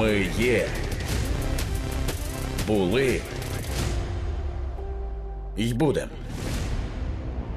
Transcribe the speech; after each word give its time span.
Ми 0.00 0.26
є. 0.38 0.66
Були. 2.66 3.20
й 5.56 5.74
будем. 5.74 6.08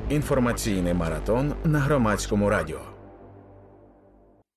Інформаційний 0.09 0.93
маратон 0.93 1.53
на 1.63 1.79
громадському 1.79 2.49
радіо. 2.49 2.79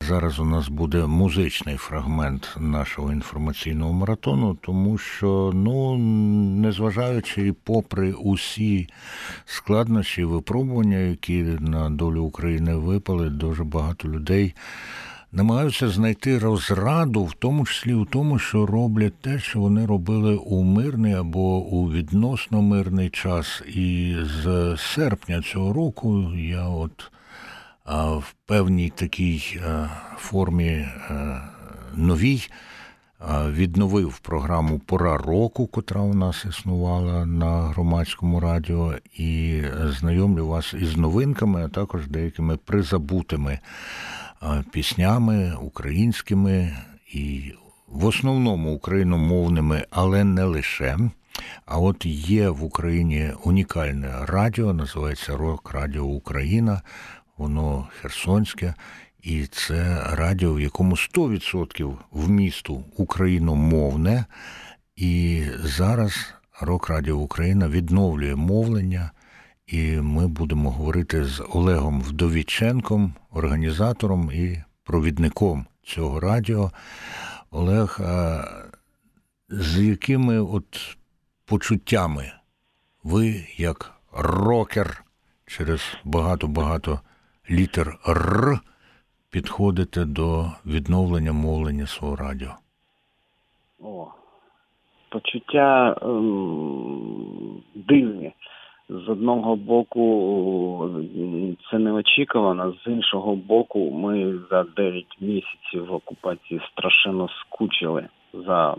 Зараз 0.02 0.38
у 0.38 0.44
нас 0.44 0.68
буде 0.68 1.06
музичний 1.06 1.76
фрагмент 1.76 2.54
нашого 2.58 3.12
інформаційного 3.12 3.92
маратону, 3.92 4.54
тому 4.54 4.98
що, 4.98 5.50
ну, 5.54 5.96
незважаючи 6.60 7.46
і 7.46 7.52
попри 7.52 8.12
усі 8.12 8.88
складнощі, 9.44 10.24
випробування, 10.24 10.98
які 10.98 11.42
на 11.60 11.90
долю 11.90 12.22
України 12.22 12.74
випали, 12.74 13.30
дуже 13.30 13.64
багато 13.64 14.08
людей 14.08 14.54
намагаються 15.32 15.88
знайти 15.88 16.38
розраду, 16.38 17.24
в 17.24 17.32
тому 17.32 17.66
числі 17.66 17.94
у 17.94 18.04
тому, 18.04 18.38
що 18.38 18.66
роблять 18.66 19.20
те, 19.20 19.38
що 19.38 19.60
вони 19.60 19.86
робили 19.86 20.36
у 20.36 20.62
мирний 20.62 21.14
або 21.14 21.58
у 21.58 21.90
відносно 21.92 22.62
мирний 22.62 23.10
час. 23.10 23.62
І 23.66 24.16
з 24.22 24.76
серпня 24.78 25.42
цього 25.42 25.72
року 25.72 26.32
я 26.36 26.64
от 26.64 27.10
в 28.18 28.34
певній 28.46 28.90
такій 28.90 29.60
формі 30.18 30.88
новій. 31.94 32.48
Відновив 33.48 34.18
програму 34.18 34.78
Пора 34.78 35.16
року, 35.18 35.66
котра 35.66 36.00
у 36.00 36.14
нас 36.14 36.44
існувала 36.44 37.26
на 37.26 37.62
громадському 37.62 38.40
радіо, 38.40 38.94
і 39.18 39.62
знайомлю 39.84 40.46
вас 40.46 40.74
із 40.74 40.96
новинками, 40.96 41.64
а 41.64 41.68
також 41.68 42.06
деякими 42.06 42.56
призабутими 42.56 43.58
піснями 44.72 45.54
українськими 45.60 46.76
і 47.12 47.52
в 47.88 48.04
основному 48.04 48.74
україномовними, 48.74 49.86
але 49.90 50.24
не 50.24 50.44
лише. 50.44 50.98
А 51.66 51.78
от 51.78 52.06
є 52.06 52.48
в 52.48 52.64
Україні 52.64 53.32
унікальне 53.44 54.12
радіо, 54.26 54.72
називається 54.72 55.36
Рок 55.36 55.72
Радіо 55.72 56.04
Україна, 56.04 56.82
воно 57.36 57.88
Херсонське, 58.00 58.74
і 59.22 59.46
це 59.46 60.06
радіо, 60.12 60.54
в 60.54 60.60
якому 60.60 60.94
100% 60.94 61.96
вмісту 62.10 62.84
україномовне. 62.96 64.24
І 64.96 65.42
зараз 65.62 66.34
Рок 66.60 66.88
Радіо 66.88 67.16
Україна 67.16 67.68
відновлює 67.68 68.34
мовлення 68.34 69.10
і 69.66 70.00
ми 70.00 70.28
будемо 70.28 70.70
говорити 70.70 71.24
з 71.24 71.44
Олегом 71.54 72.00
Вдовіченком, 72.00 73.14
організатором 73.32 74.30
і 74.32 74.62
провідником 74.84 75.66
цього 75.82 76.20
радіо. 76.20 76.70
Олег, 77.50 78.00
з 79.48 79.78
якими 79.78 80.40
от 80.40 80.96
почуттями 81.44 82.32
ви, 83.04 83.44
як 83.56 83.92
рокер, 84.12 85.04
через 85.46 85.96
багато-багато 86.04 87.00
літер 87.50 87.98
Р 88.08 88.60
підходите 89.30 90.04
до 90.04 90.52
відновлення 90.66 91.32
мовлення 91.32 91.86
свого 91.86 92.16
радіо? 92.16 92.50
О, 93.80 94.06
почуття 95.10 95.96
ем, 96.02 97.62
дивні 97.74 98.32
з 98.88 99.08
одного 99.08 99.56
боку 99.56 100.90
це 101.70 101.78
неочікувано, 101.78 102.72
з 102.72 102.86
іншого 102.86 103.36
боку, 103.36 103.90
ми 103.90 104.38
за 104.50 104.62
9 104.62 105.06
місяців 105.20 105.92
окупації 105.92 106.60
страшенно 106.72 107.28
скучили 107.28 108.08
за 108.32 108.76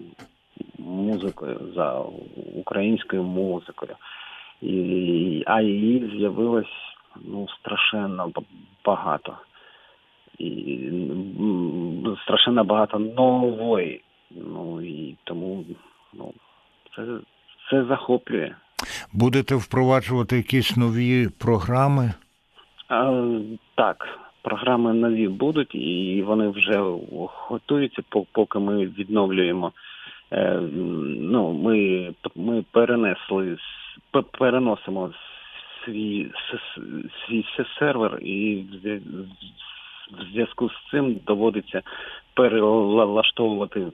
музикою, 0.80 1.60
за 1.76 2.04
українською 2.56 3.24
музикою. 3.24 3.96
І, 4.62 5.44
А 5.46 5.62
її 5.62 6.12
з'явилось 6.18 6.96
ну, 7.26 7.48
страшенно 7.60 8.32
багато. 8.86 9.38
І 10.38 10.80
страшенно 12.24 12.64
багато 12.64 13.00
нової. 13.00 14.02
Ну 14.32 14.82
і 14.82 15.16
тому 15.24 15.66
ну, 16.14 16.34
це, 16.96 17.04
це 17.70 17.86
захоплює. 17.86 18.56
Будете 19.14 19.56
впроваджувати 19.56 20.38
якісь 20.38 20.78
нові 20.78 21.28
програми? 21.40 22.14
А, 22.90 23.24
Так, 23.76 24.08
програми 24.42 24.94
нові 24.94 25.28
будуть, 25.28 25.76
і 25.76 26.24
вони 26.28 26.48
вже 26.48 26.84
готуються, 27.50 28.02
поки 28.32 28.60
ми 28.60 28.86
відновлюємо. 28.86 29.72
Е, 30.32 30.60
ну, 31.20 31.54
Ми 31.54 32.10
ми 32.36 32.64
перенесли 32.72 33.58
переносимо 34.40 35.12
свій 35.86 36.32
свій 37.28 37.46
сервер, 37.80 38.20
і 38.22 38.66
в 40.12 40.24
зв'язку 40.32 40.70
з 40.70 40.92
цим 40.92 41.20
доводиться 41.26 41.82
перелаштовувати 42.34 43.88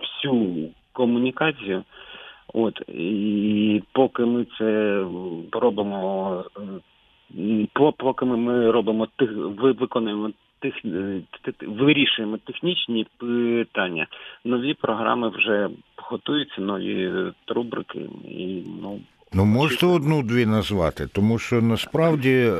всю 0.00 0.68
комунікацію. 0.92 1.84
От 2.58 2.82
і 2.88 3.82
поки 3.92 4.24
ми 4.24 4.46
це 4.58 4.98
робимо, 5.52 6.44
поки 7.74 8.24
ми 8.24 8.70
робимо 8.70 9.08
тих, 9.16 9.30
виконуємо 9.80 10.30
тих, 10.60 10.74
вирішуємо 11.62 12.36
технічні 12.36 13.06
питання, 13.18 14.06
нові 14.44 14.74
програми 14.74 15.28
вже 15.28 15.68
готуються, 15.96 16.60
нові 16.60 17.12
рубрики 17.48 18.08
і 18.28 18.62
ну. 18.82 19.00
Ну, 19.36 19.44
можете 19.44 19.86
одну-дві 19.86 20.46
назвати, 20.46 21.06
тому 21.14 21.38
що 21.38 21.62
насправді 21.62 22.32
е, 22.32 22.54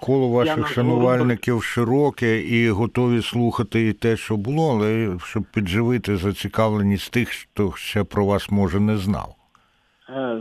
коло 0.00 0.28
ваших 0.28 0.68
шанувальників 0.68 1.62
широке 1.62 2.40
і 2.40 2.70
готові 2.70 3.22
слухати 3.22 3.88
і 3.88 3.92
те, 3.92 4.16
що 4.16 4.36
було, 4.36 4.70
але 4.72 5.18
щоб 5.24 5.42
підживити 5.54 6.16
зацікавленість 6.16 7.12
тих, 7.12 7.28
хто 7.28 7.72
ще 7.76 8.04
про 8.04 8.26
вас 8.26 8.50
може 8.50 8.80
не 8.80 8.96
знав. 8.96 9.34
Е, 10.08 10.40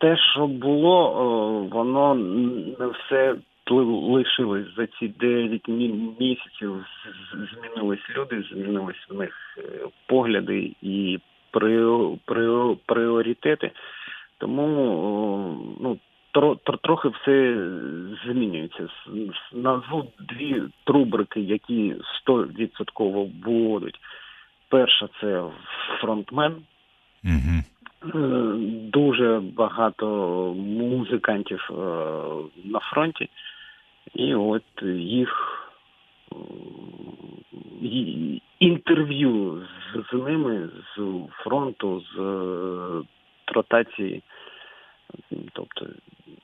те, 0.00 0.16
що 0.16 0.46
було, 0.46 0.98
воно 1.72 2.14
не 2.78 2.86
все 2.86 3.34
лишилось 3.70 4.66
за 4.76 4.86
ці 4.86 5.08
9 5.08 5.68
місяців. 6.20 6.84
Змінились 7.32 8.10
люди, 8.16 8.44
змінились 8.52 9.06
в 9.10 9.14
них 9.14 9.34
е, 9.58 9.62
погляди 10.06 10.72
і 10.82 11.18
пріоритети. 12.86 13.70
Тому 14.38 15.76
ну, 15.80 15.98
трохи 16.82 17.08
все 17.08 17.66
змінюється. 18.26 18.88
Назву 19.52 20.12
дві 20.18 20.62
рубрики, 20.86 21.40
які 21.40 21.94
100% 22.28 23.26
будуть. 23.26 24.00
Перша 24.68 25.08
це 25.20 25.44
фронтмен. 26.00 26.56
Угу. 27.24 27.62
Дуже 28.92 29.42
багато 29.56 30.06
музикантів 30.58 31.70
е, 31.70 31.74
на 32.64 32.78
фронті, 32.78 33.28
і 34.14 34.34
от 34.34 34.62
їх 34.82 35.64
інтерв'ю 38.58 39.62
з 39.94 40.12
ними 40.12 40.68
з 40.96 41.02
фронту, 41.44 42.02
з 42.14 42.18
ротації. 43.52 44.22
Тобто, 45.52 45.86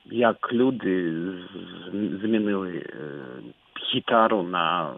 як 0.05 0.53
люди 0.53 1.13
змінили 2.21 2.71
е, 2.71 3.09
гітару 3.93 4.43
на 4.43 4.93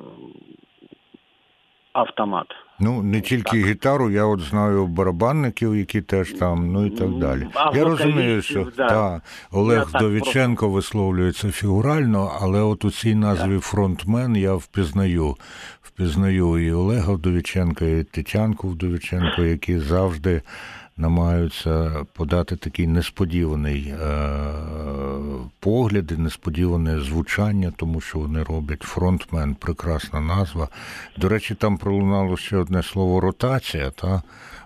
автомат. 1.93 2.47
Ну, 2.79 3.03
не 3.03 3.21
тільки 3.21 3.61
так. 3.61 3.69
гітару, 3.69 4.09
я 4.09 4.25
от 4.25 4.39
знаю 4.39 4.87
барабанників, 4.87 5.75
які 5.75 6.01
теж 6.01 6.33
там, 6.33 6.71
ну 6.71 6.85
і 6.85 6.89
так 6.89 7.17
далі. 7.17 7.47
А 7.53 7.77
я 7.77 7.83
розумію, 7.83 8.41
що 8.41 8.67
да. 8.77 8.87
та, 8.87 9.21
Олег 9.51 9.89
я 9.93 9.99
Довіченко 9.99 10.59
просто... 10.59 10.69
висловлюється 10.69 11.51
фігурально, 11.51 12.31
але 12.41 12.61
от 12.61 12.85
у 12.85 12.91
цій 12.91 13.15
назві 13.15 13.55
так. 13.55 13.63
фронтмен 13.63 14.35
я 14.35 14.53
впізнаю. 14.53 15.35
Впізнаю 15.81 16.57
і 16.57 16.71
Олега 16.71 17.13
Вдовіченка, 17.13 17.85
і 17.85 18.03
Тетянку 18.03 18.67
Вдовіченко, 18.67 19.41
які 19.41 19.79
завжди 19.79 20.41
намагаються 20.97 22.05
подати 22.13 22.55
такий 22.55 22.87
несподіваний 22.87 23.93
е, 24.01 24.27
погляд 25.59 26.11
і 26.11 26.17
несподіване 26.17 26.99
звучання, 26.99 27.73
тому 27.77 28.01
що 28.01 28.19
вони 28.19 28.43
роблять 28.43 28.81
фронтмен, 28.81 29.55
прекрасна 29.55 30.21
назва. 30.21 30.67
До 31.17 31.29
речі, 31.29 31.55
там 31.55 31.77
пролунало 31.77 32.37
ще 32.37 32.57
одне 32.57 32.83
слово 32.83 33.19
ротація, 33.19 33.91
та 33.91 34.21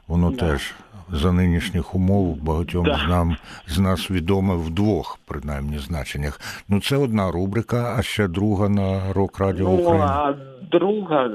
воно 0.07 0.31
да. 0.31 0.37
теж. 0.37 0.73
За 1.13 1.31
нинішніх 1.31 1.95
умов 1.95 2.43
багатьом 2.43 2.85
да. 2.85 2.95
з 2.95 3.09
нам 3.09 3.37
з 3.67 3.79
нас 3.79 4.11
відоме 4.11 4.55
в 4.55 4.69
двох, 4.69 5.19
принаймні, 5.27 5.79
значеннях. 5.79 6.63
Ну 6.69 6.81
це 6.81 6.97
одна 6.97 7.31
рубрика, 7.31 7.95
а 7.99 8.01
ще 8.01 8.27
друга 8.27 8.69
на 8.69 9.13
рок 9.13 9.39
радіо 9.39 9.69
ну, 9.69 9.73
України. 9.73 10.05
А 10.05 10.33
друга 10.71 11.29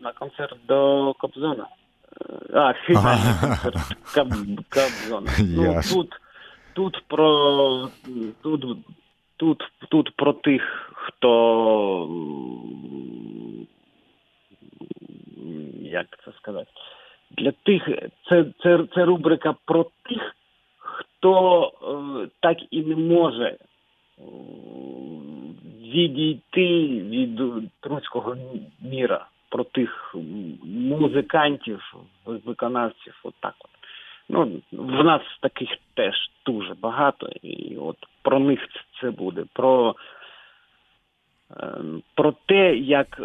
на 0.00 0.12
концерт 0.12 0.56
до 0.68 1.12
Кобзона. 1.18 1.66
А, 2.54 2.72
Коб, 4.14 4.28
Кобзона. 4.68 5.30
Ну, 5.38 5.80
тут, 5.92 6.14
тут 6.74 7.04
про 7.08 7.88
тут, 8.42 8.64
тут, 9.36 9.62
тут 9.88 10.16
про 10.16 10.32
тих, 10.32 10.92
хто 10.94 12.08
як 15.82 16.06
це 16.24 16.32
сказати, 16.32 16.70
для 17.30 17.52
тих, 17.52 17.88
це, 18.28 18.44
це, 18.62 18.78
це 18.94 19.04
рубрика 19.04 19.54
про 19.64 19.84
тих, 19.84 20.36
хто 20.78 21.64
е, 21.82 22.28
так 22.40 22.58
і 22.70 22.82
не 22.82 22.96
може 22.96 23.46
е, 23.48 23.58
відійти 25.82 26.86
від 27.00 27.40
труцького 27.80 28.36
міра, 28.80 29.26
про 29.56 29.64
тих 29.64 30.14
музикантів, 30.64 31.94
виконавців, 32.26 33.20
от 33.22 33.34
так 33.40 33.54
от. 33.58 33.70
Ну, 34.28 34.62
в 34.72 35.04
нас 35.04 35.22
таких 35.40 35.68
теж 35.94 36.14
дуже 36.46 36.74
багато, 36.74 37.28
і 37.42 37.76
от 37.76 37.96
про 38.22 38.38
них 38.38 38.60
це 39.00 39.10
буде. 39.10 39.44
Про, 39.52 39.94
е, 41.50 41.74
про 42.14 42.34
те, 42.46 42.76
як 42.76 43.20
е, 43.20 43.24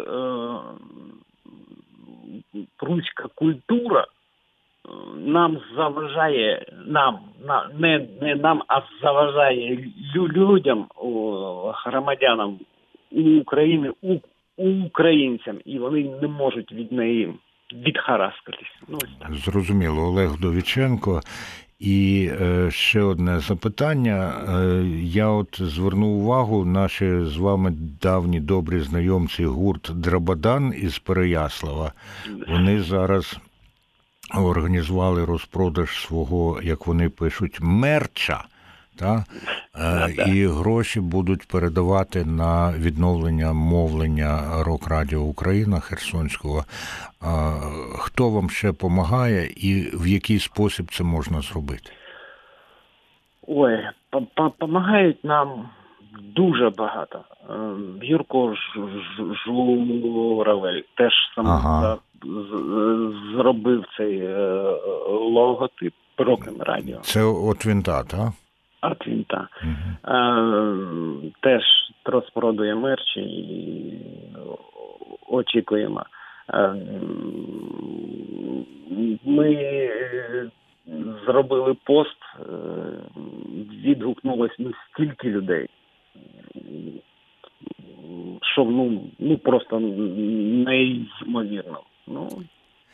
руська 2.80 3.28
культура 3.34 4.00
е, 4.02 4.88
нам 5.16 5.60
заважає, 5.76 6.66
нам, 6.86 7.18
на, 7.46 7.70
не, 7.78 8.06
не 8.20 8.34
нам, 8.34 8.62
а 8.68 8.80
заважає 9.02 9.90
людям, 10.14 10.86
громадянам 11.84 12.58
України, 13.40 13.92
у, 14.02 14.16
українцям, 14.56 15.58
і 15.64 15.78
вони 15.78 16.02
не 16.22 16.28
можуть 16.28 16.72
від 16.72 16.92
неї 16.92 17.34
відхараскатись. 17.72 18.74
Ну. 18.88 18.98
Зрозуміло, 19.30 20.02
Олег 20.02 20.40
Довіченко. 20.40 21.20
І 21.78 22.30
е, 22.40 22.70
ще 22.70 23.02
одне 23.02 23.40
запитання. 23.40 24.32
Е, 24.48 24.84
я 25.02 25.28
от 25.28 25.58
звернув 25.60 26.18
увагу, 26.18 26.64
наші 26.64 27.24
з 27.24 27.36
вами 27.36 27.70
давні 28.02 28.40
добрі 28.40 28.80
знайомці 28.80 29.44
гурт 29.44 29.90
Драбадан 29.94 30.74
із 30.76 30.98
Переяслава. 30.98 31.92
Вони 32.48 32.82
зараз 32.82 33.38
організували 34.34 35.24
розпродаж 35.24 35.90
свого, 35.90 36.60
як 36.62 36.86
вони 36.86 37.08
пишуть, 37.08 37.58
мерча. 37.60 38.44
Та? 38.98 39.24
Е, 39.76 40.14
і 40.26 40.46
гроші 40.46 41.00
будуть 41.00 41.48
передавати 41.48 42.24
на 42.24 42.72
відновлення 42.78 43.52
мовлення 43.52 44.62
Рок 44.62 44.88
Радіо 44.88 45.20
Україна 45.20 45.80
Херсонського. 45.80 46.64
А, 47.20 47.54
хто 47.98 48.30
вам 48.30 48.50
ще 48.50 48.68
допомагає 48.68 49.46
і 49.56 49.90
в 49.94 50.06
який 50.06 50.38
спосіб 50.38 50.90
це 50.92 51.04
можна 51.04 51.40
зробити? 51.40 51.90
Ой, 53.46 53.78
допомагають 54.36 55.24
нам 55.24 55.68
дуже 56.36 56.70
багато. 56.70 57.20
Е, 57.50 57.54
Юрко 58.02 58.54
Журавель 59.46 60.82
теж 60.96 61.12
сам 61.34 61.46
Ага. 61.46 61.96
зробив 63.36 63.84
цей 63.96 64.18
е, 64.18 64.62
логотип 65.08 65.94
Рокем 66.18 66.54
Радіо. 66.60 66.98
Це 67.00 67.22
от 67.22 67.66
він 67.66 67.82
та, 67.82 68.04
та? 68.04 68.32
От 68.82 69.06
він 69.06 69.24
та. 69.24 69.48
Угу. 69.62 70.16
Е, 70.16 71.30
теж 71.40 71.62
розпродує 72.04 72.74
мерчі 72.74 73.20
і 73.20 73.98
очікуємо. 75.28 76.04
Е, 76.54 76.74
Ми 79.24 79.52
е, 79.54 80.50
зробили 81.26 81.76
пост, 81.84 82.16
е, 82.38 82.42
відгукнулось 83.84 84.56
ну, 84.58 84.72
стільки 84.90 85.30
людей, 85.30 85.68
що 88.42 88.64
ну, 88.64 89.04
ну 89.18 89.38
просто 89.38 89.80
неймовірно. 89.80 91.80
Ну, 92.06 92.28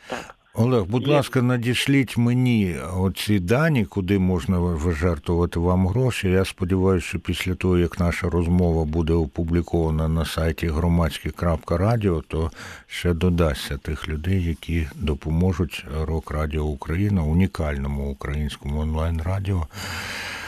так. 0.09 0.38
Олег, 0.59 0.83
будь 0.83 1.07
Є. 1.07 1.13
ласка, 1.13 1.41
надішліть 1.41 2.17
мені 2.17 2.75
оці 2.97 3.39
дані, 3.39 3.85
куди 3.85 4.19
можна 4.19 4.59
вижертвувати 4.59 5.59
вам 5.59 5.87
гроші. 5.87 6.29
Я 6.29 6.45
сподіваюся, 6.45 7.07
що 7.07 7.19
після 7.19 7.55
того, 7.55 7.77
як 7.77 7.99
наша 7.99 8.29
розмова 8.29 8.85
буде 8.85 9.13
опублікована 9.13 10.07
на 10.07 10.25
сайті 10.25 10.67
громадське.радіо, 10.67 12.23
то 12.27 12.51
ще 12.87 13.13
додасться 13.13 13.77
тих 13.77 14.09
людей, 14.09 14.43
які 14.43 14.87
допоможуть 14.95 15.85
Рок 16.01 16.31
Радіо 16.31 16.63
Україна, 16.63 17.23
унікальному 17.23 18.11
українському 18.11 18.79
онлайн-радіо, 18.79 19.67
а, 19.67 20.38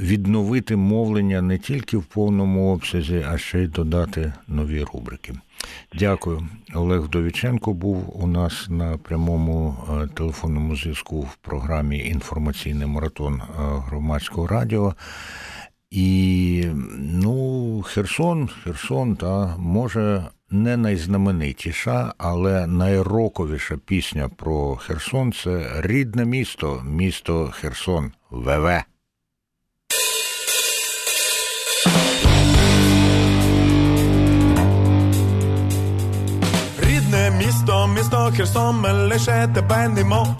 відновити 0.00 0.76
мовлення 0.76 1.42
не 1.42 1.58
тільки 1.58 1.96
в 1.96 2.04
повному 2.04 2.72
обсязі, 2.72 3.26
а 3.28 3.38
ще 3.38 3.62
й 3.62 3.66
додати 3.66 4.32
нові 4.48 4.84
рубрики. 4.84 5.34
Дякую. 5.94 6.48
Олег 6.74 7.08
Довіченко 7.08 7.72
був 7.72 8.22
у 8.22 8.26
нас 8.26 8.66
на 8.68 8.98
прямому 8.98 9.76
телефонному 10.14 10.76
зв'язку 10.76 11.20
в 11.20 11.36
програмі 11.36 11.98
Інформаційний 11.98 12.86
маратон 12.86 13.42
громадського 13.58 14.46
радіо. 14.46 14.94
І 15.90 16.64
ну, 16.98 17.82
Херсон, 17.82 18.48
Херсон, 18.64 19.16
та 19.16 19.56
може 19.56 20.26
не 20.50 20.76
найзнаменитіша, 20.76 22.14
але 22.18 22.66
найроковіша 22.66 23.76
пісня 23.76 24.28
про 24.28 24.76
Херсон 24.76 25.32
це 25.32 25.80
рідне 25.80 26.24
місто, 26.24 26.82
місто 26.84 27.50
Херсон, 27.54 28.12
ВВ. 28.30 28.82
Ми 38.72 38.92
лише 38.92 39.48
тебе 39.54 39.88
немо. 39.88 40.36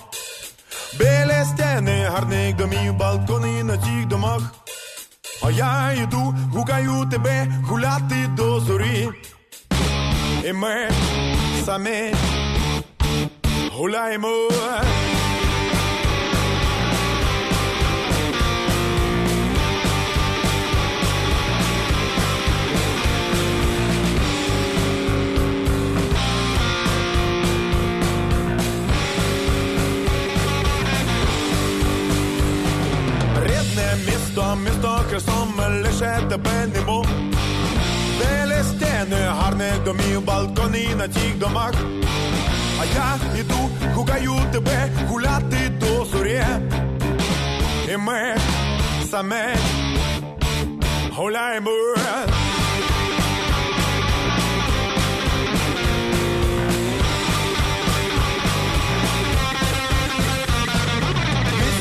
Білі 0.99 1.45
стіни, 1.45 2.09
гарних 2.13 2.57
домів, 2.57 2.95
балкони 2.95 3.65
на 3.65 3.77
цих 3.77 4.07
домах. 4.07 4.43
А 5.43 5.51
я 5.51 5.93
йду, 5.93 6.35
гукаю 6.55 7.07
тебе 7.11 7.47
гуляти 7.69 8.31
до 8.37 8.61
зорі. 8.61 9.09
І 10.45 10.53
ми 10.53 10.91
самі 11.65 12.15
гуляємо. 13.73 14.29
Місто, 34.39 35.49
ми 35.57 35.83
лише 35.83 36.21
тебе 36.29 36.67
немо. 36.75 37.05
Білі 38.19 38.63
стіни, 38.63 39.17
гарних 39.17 39.85
домів, 39.85 40.25
балкони 40.25 40.89
на 40.97 41.09
тих 41.09 41.39
домах. 41.39 41.75
А 42.81 42.85
я 42.85 43.41
іду, 43.41 43.71
гукаю 43.95 44.35
тебе 44.53 44.91
гуляти 45.09 45.69
до 45.81 46.05
зорі. 46.05 46.43
І 47.95 47.97
ми 47.97 48.37
саме 49.11 49.57
гуляємо. 51.17 51.71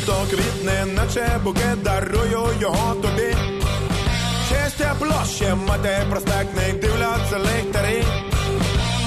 Місто 0.07 0.25
квітне, 0.29 0.85
наче 0.85 1.39
букет, 1.43 1.83
дарую 1.83 2.47
його 2.61 2.95
тобі. 2.95 3.35
Честі 4.49 4.85
площі, 4.99 5.45
мати 5.67 6.05
проспектник, 6.09 6.79
дивляться 6.79 7.39
ліхтарі. 7.39 8.03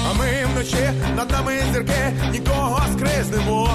А 0.09 0.13
ми 0.13 0.25
вночі 0.53 0.91
над 1.15 1.31
нами 1.31 1.59
зірки 1.73 2.13
нікого 2.31 2.81
скризнемо. 2.93 3.69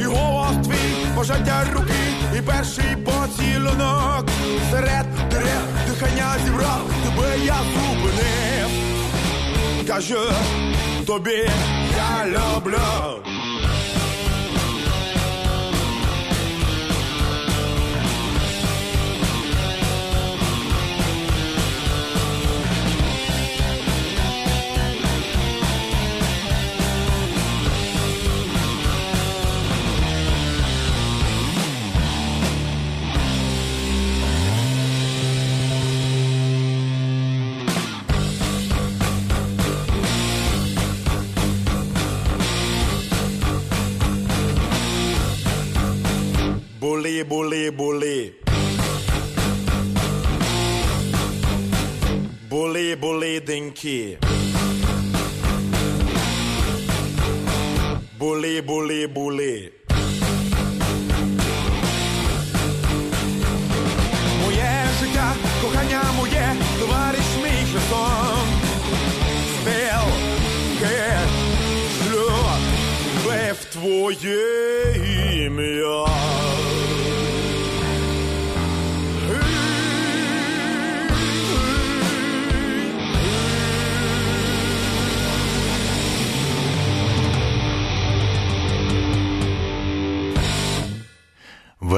І 0.00 0.02
голос 0.02 0.66
твій, 0.66 1.06
пожаття 1.16 1.64
руки, 1.74 1.92
і 2.38 2.42
перший 2.42 2.96
поцілунок. 2.96 4.26
Серед 4.70 5.06
дерев 5.30 5.64
дихання 5.88 6.36
зібрав, 6.44 6.90
тебе 7.04 7.44
я 7.44 7.56
зупинив. 7.74 8.68
Кажу 9.86 10.20
тобі, 11.06 11.50
я 11.96 12.26
люблю. 12.26 13.33
Були, 47.04 47.24
були, 47.24 47.70
були. 47.70 48.32
Були, 52.50 52.96
були 52.96 53.40
деньки. 53.40 54.18
Були, 58.18 58.62
були, 58.62 59.06
були. 59.06 59.72
Моє 64.44 64.84
життя, 65.00 65.34
кохання 65.62 66.02
моє, 66.16 66.56
товариш 66.80 67.28
мій 67.42 67.66
Херсон. 67.72 68.48
Спел, 69.60 70.08
ге, 70.80 71.18
шльот, 71.98 72.60
в 73.60 73.64
твоє 73.72 74.40
ім'я. 75.46 76.23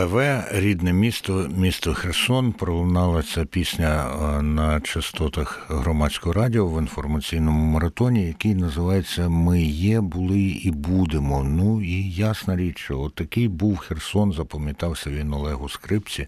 ВВ, 0.07 0.45
рідне 0.51 0.93
місто, 0.93 1.49
місто 1.57 1.95
Херсон. 1.95 2.53
Пролунала 2.53 3.23
ця 3.23 3.45
пісня 3.45 4.07
е, 4.07 4.43
на 4.43 4.81
частотах 4.81 5.67
громадського 5.69 6.33
радіо 6.33 6.67
в 6.67 6.81
інформаційному 6.81 7.65
маратоні, 7.65 8.27
який 8.27 8.55
називається 8.55 9.29
Ми 9.29 9.63
є, 9.63 10.01
були 10.01 10.41
і 10.41 10.71
будемо. 10.71 11.45
Ну 11.45 11.83
і 11.83 12.11
ясна 12.11 12.57
річ, 12.57 12.79
що 12.79 13.01
отакий 13.01 13.49
був 13.49 13.79
Херсон, 13.79 14.33
запам'ятався 14.33 15.11
він 15.11 15.33
Олегу 15.33 15.69
Скрипці. 15.69 16.27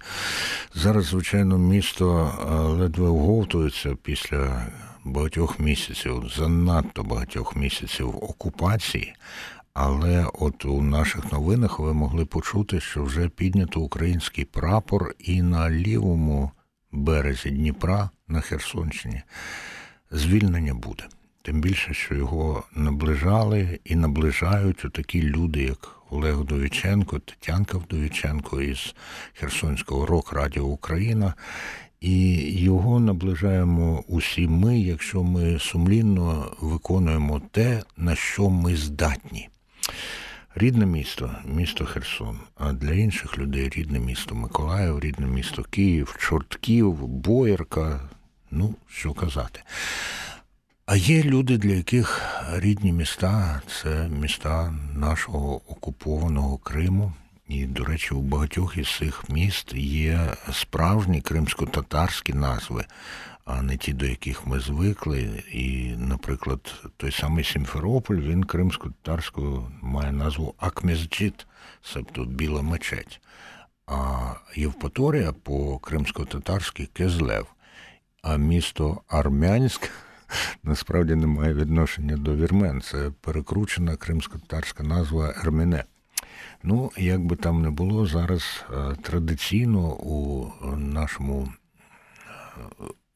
Зараз, 0.74 1.04
звичайно, 1.04 1.58
місто 1.58 2.32
е, 2.40 2.54
ледве 2.54 3.08
оговтується 3.08 3.96
після 4.02 4.66
багатьох 5.04 5.60
місяців, 5.60 6.30
занадто 6.36 7.02
багатьох 7.02 7.56
місяців 7.56 8.08
окупації. 8.08 9.14
Але 9.80 10.26
от 10.32 10.64
у 10.64 10.82
наших 10.82 11.32
новинах 11.32 11.78
ви 11.78 11.94
могли 11.94 12.24
почути, 12.24 12.80
що 12.80 13.02
вже 13.04 13.28
піднято 13.28 13.80
український 13.80 14.44
прапор 14.44 15.14
і 15.18 15.42
на 15.42 15.70
лівому 15.70 16.50
березі 16.92 17.50
Дніпра 17.50 18.10
на 18.28 18.40
Херсонщині 18.40 19.22
звільнення 20.10 20.74
буде. 20.74 21.04
Тим 21.42 21.60
більше, 21.60 21.94
що 21.94 22.14
його 22.14 22.64
наближали 22.74 23.80
і 23.84 23.96
наближають 23.96 24.84
такі 24.92 25.22
люди, 25.22 25.62
як 25.62 25.96
Олег 26.10 26.40
Вдовіченко, 26.40 27.18
Тетянка 27.18 27.78
Вдовіченко 27.78 28.60
із 28.62 28.94
Херсонського 29.34 30.06
рок 30.06 30.32
Радіо 30.32 30.64
Україна. 30.64 31.34
І 32.00 32.34
його 32.62 33.00
наближаємо 33.00 34.04
усі 34.08 34.48
ми, 34.48 34.80
якщо 34.80 35.22
ми 35.22 35.58
сумлінно 35.58 36.56
виконуємо 36.60 37.42
те, 37.52 37.82
на 37.96 38.14
що 38.14 38.50
ми 38.50 38.76
здатні. 38.76 39.48
Рідне 40.54 40.86
місто, 40.86 41.30
місто 41.44 41.84
Херсон, 41.84 42.38
а 42.56 42.72
для 42.72 42.92
інших 42.92 43.38
людей 43.38 43.68
рідне 43.68 44.00
місто 44.00 44.34
Миколаїв, 44.34 45.00
рідне 45.00 45.26
місто 45.26 45.62
Київ, 45.70 46.16
Чортків, 46.18 47.06
Боярка, 47.06 48.00
ну, 48.50 48.74
що 48.88 49.12
казати. 49.12 49.60
А 50.86 50.96
є 50.96 51.22
люди, 51.22 51.58
для 51.58 51.72
яких 51.72 52.22
рідні 52.52 52.92
міста 52.92 53.62
це 53.66 54.08
міста 54.08 54.74
нашого 54.94 55.56
окупованого 55.72 56.58
Криму. 56.58 57.12
І, 57.48 57.66
до 57.66 57.84
речі, 57.84 58.14
у 58.14 58.20
багатьох 58.20 58.76
із 58.76 58.96
цих 58.96 59.30
міст 59.30 59.74
є 59.74 60.20
справжні 60.52 61.20
кримсько-татарські 61.20 62.34
назви, 62.34 62.84
а 63.48 63.62
не 63.62 63.76
ті, 63.76 63.92
до 63.92 64.06
яких 64.06 64.46
ми 64.46 64.60
звикли. 64.60 65.42
І, 65.52 65.94
наприклад, 65.96 66.84
той 66.96 67.12
самий 67.12 67.44
Сімферополь, 67.44 68.16
він 68.16 68.44
кримсько-татарською 68.44 69.66
має 69.82 70.12
назву 70.12 70.54
Акмезджит, 70.58 71.46
себто 71.82 72.24
Біла 72.24 72.62
мечеть. 72.62 73.20
А 73.86 74.32
Євпаторія 74.54 75.32
по 75.32 75.78
кримсько-татарськи 75.78 76.88
Кезлев. 76.92 77.46
А 78.22 78.36
місто 78.36 79.00
Армянськ 79.08 79.90
насправді 80.62 81.14
не 81.14 81.26
має 81.26 81.54
відношення 81.54 82.16
до 82.16 82.36
вірмен. 82.36 82.80
Це 82.80 83.10
перекручена 83.20 83.96
кримсько-татарська 83.96 84.82
назва 84.82 85.34
Ермене. 85.42 85.84
Ну, 86.62 86.90
як 86.96 87.20
би 87.24 87.36
там 87.36 87.62
не 87.62 87.70
було, 87.70 88.06
зараз 88.06 88.64
традиційно 89.02 89.94
у 89.94 90.52
нашому 90.76 91.52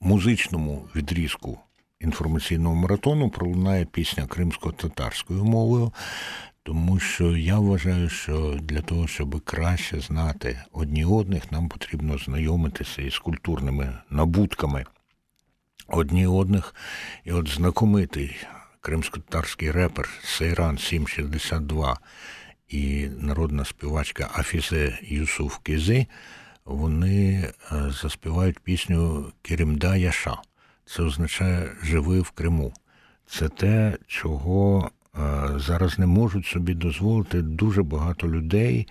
музичному 0.03 0.89
відрізку 0.97 1.59
інформаційного 2.01 2.75
маратону 2.75 3.31
пролунає 3.31 3.85
пісня 3.85 4.27
кримсько-татарською 4.27 5.45
мовою, 5.45 5.93
тому 6.63 6.99
що 6.99 7.37
я 7.37 7.59
вважаю, 7.59 8.09
що 8.09 8.59
для 8.63 8.81
того, 8.81 9.07
щоб 9.07 9.41
краще 9.41 10.01
знати 10.01 10.61
одні 10.73 11.05
одних, 11.05 11.53
нам 11.53 11.69
потрібно 11.69 12.19
знайомитися 12.19 13.03
із 13.03 13.19
культурними 13.19 13.99
набутками 14.11 14.85
одні 15.89 16.27
одних. 16.27 16.75
І 17.25 17.33
от 17.33 17.49
знакомитий 17.49 18.37
кримсько-татарський 18.81 19.71
репер 19.71 20.09
Сейран 20.25 20.79
762 20.79 21.99
і 22.69 23.09
народна 23.19 23.65
співачка 23.65 24.31
Афізе 24.39 24.99
Юсуф 25.03 25.59
Кизи, 25.63 26.07
вони 26.65 27.51
заспівають 28.03 28.59
пісню 28.59 29.33
Керімда 29.43 29.97
Яша. 29.97 30.37
Це 30.85 31.03
означає 31.03 31.73
живи 31.83 32.21
в 32.21 32.31
Криму. 32.31 32.73
Це 33.27 33.49
те, 33.49 33.99
чого 34.07 34.91
зараз 35.57 35.99
не 35.99 36.07
можуть 36.07 36.47
собі 36.47 36.75
дозволити 36.75 37.43
дуже 37.43 37.83
багато 37.83 38.29
людей, 38.29 38.87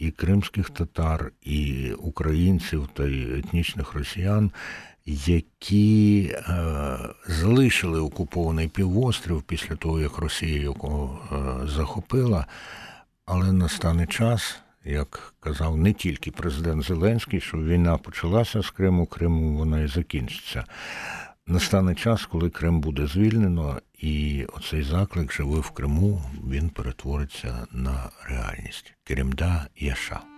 і 0.00 0.10
кримських 0.10 0.70
татар, 0.70 1.32
і 1.42 1.92
українців 1.92 2.88
та 2.94 3.04
й 3.04 3.38
етнічних 3.38 3.94
росіян, 3.94 4.50
які 5.06 6.22
е, 6.34 6.98
залишили 7.26 8.00
окупований 8.00 8.68
півострів 8.68 9.42
після 9.42 9.76
того, 9.76 10.00
як 10.00 10.18
Росія 10.18 10.60
його 10.60 11.18
е, 11.32 11.68
захопила. 11.68 12.46
Але 13.26 13.52
настане 13.52 14.06
час, 14.06 14.58
як 14.84 15.34
казав 15.40 15.76
не 15.76 15.92
тільки 15.92 16.30
президент 16.30 16.84
Зеленський, 16.84 17.40
що 17.40 17.58
війна 17.58 17.98
почалася 17.98 18.62
з 18.62 18.70
Криму, 18.70 19.06
Криму 19.06 19.58
вона 19.58 19.80
і 19.80 19.86
закінчиться. 19.86 20.64
Настане 21.46 21.94
час, 21.94 22.26
коли 22.26 22.50
Крим 22.50 22.80
буде 22.80 23.06
звільнено, 23.06 23.80
і 23.98 24.44
оцей 24.44 24.82
заклик 24.82 25.32
живи 25.32 25.60
в 25.60 25.70
Криму, 25.70 26.22
він 26.48 26.70
перетвориться 26.70 27.66
на 27.72 28.10
реальність. 28.28 28.94
Кремда 29.04 29.66
Яша. 29.76 30.29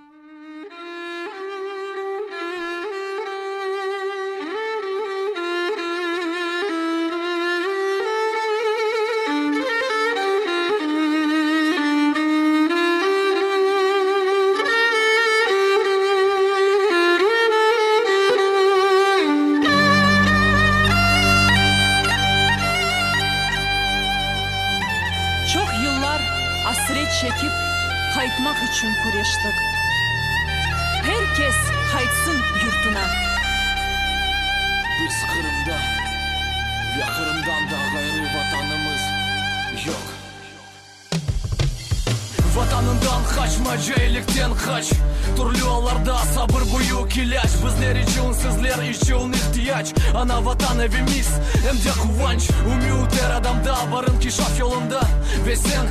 Ana 50.15 50.45
vatan 50.45 50.79
evimiz. 50.79 51.29
Hem 51.67 51.77
de 51.77 51.91
kıvanç 52.03 52.51
Ümit 52.51 53.23
her 53.23 53.31
adamda. 53.31 53.75
Varın 53.91 54.21
ki 54.21 54.33
şaf 54.33 54.61
yolunda. 54.61 55.01
Ve 55.47 55.57
sen, 55.57 55.87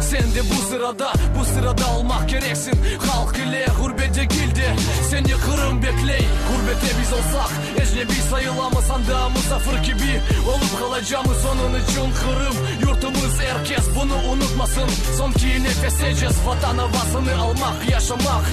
sen 0.00 0.34
de 0.34 0.40
bu 0.50 0.70
sırada. 0.70 1.12
Bu 1.38 1.44
sırada 1.44 1.96
olmak 1.96 2.28
gereksin. 2.28 2.72
Halk 3.10 3.36
ile 3.36 3.66
gurbete 3.80 4.24
girdi 4.24 4.76
Seni 5.10 5.32
kırım 5.32 5.82
bekley. 5.82 6.26
Gurbete 6.48 6.90
biz 7.00 7.12
olsak 7.12 7.50
Ecnebi 7.80 8.12
sayılamaz. 8.30 8.84
Sandığımız 8.84 9.44
Safır 9.48 9.78
gibi 9.78 10.20
olup 10.48 10.78
kalacağımız 10.78 11.38
Onun 11.46 11.74
için 11.74 12.12
kırım 12.20 12.56
Yurt 13.02 13.14
Atımız 13.16 13.40
herkes 13.40 13.84
bunu 13.96 14.14
unutmasın. 14.32 14.88
Son 15.18 15.32
ki 15.32 15.62
nefes 15.62 16.00
edeceğiz 16.02 16.36
Vatan 16.46 16.78
havasını 16.78 17.42
almak, 17.42 17.90
yaşamak. 17.90 18.44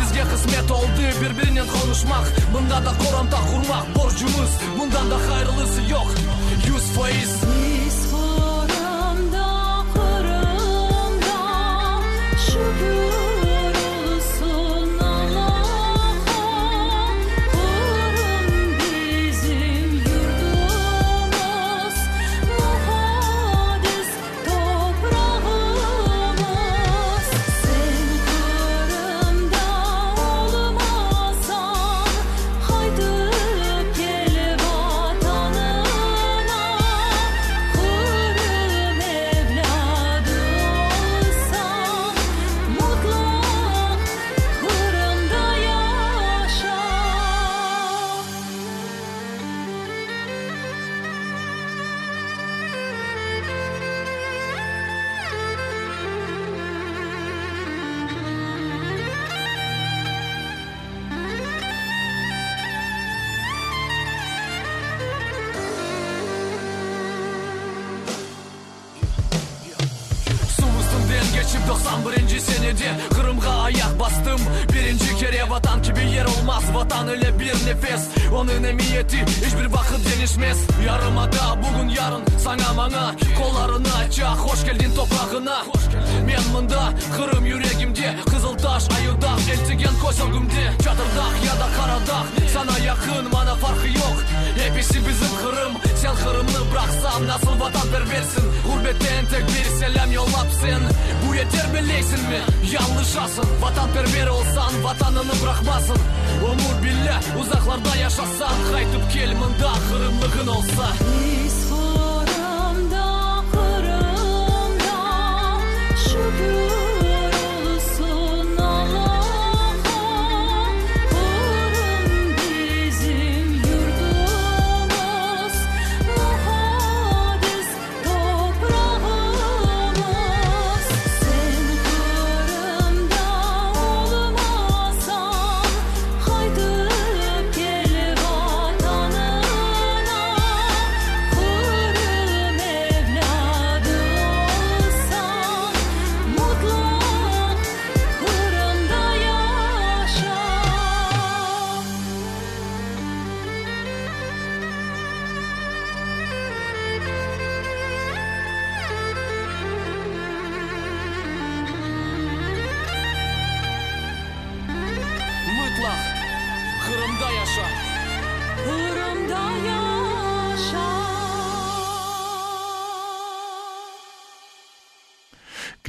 Bizge 0.00 0.22
kısmet 0.22 0.70
oldu 0.70 1.00
birbirinin 1.20 1.66
konuşmak. 1.66 2.32
Bunda 2.54 2.84
da 2.84 2.92
koronta 2.98 3.36
kurmak 3.36 3.96
borcumuz. 3.96 4.50
Bundan 4.78 5.10
da 5.10 5.16
hayırlısı 5.16 5.92
yok. 5.92 6.06
Yüz 6.66 6.82
faiz. 6.82 7.40
Biz 7.42 8.10
Kırım'da, 8.10 9.84
Kırım'da 9.94 11.38
şükür 12.46 13.23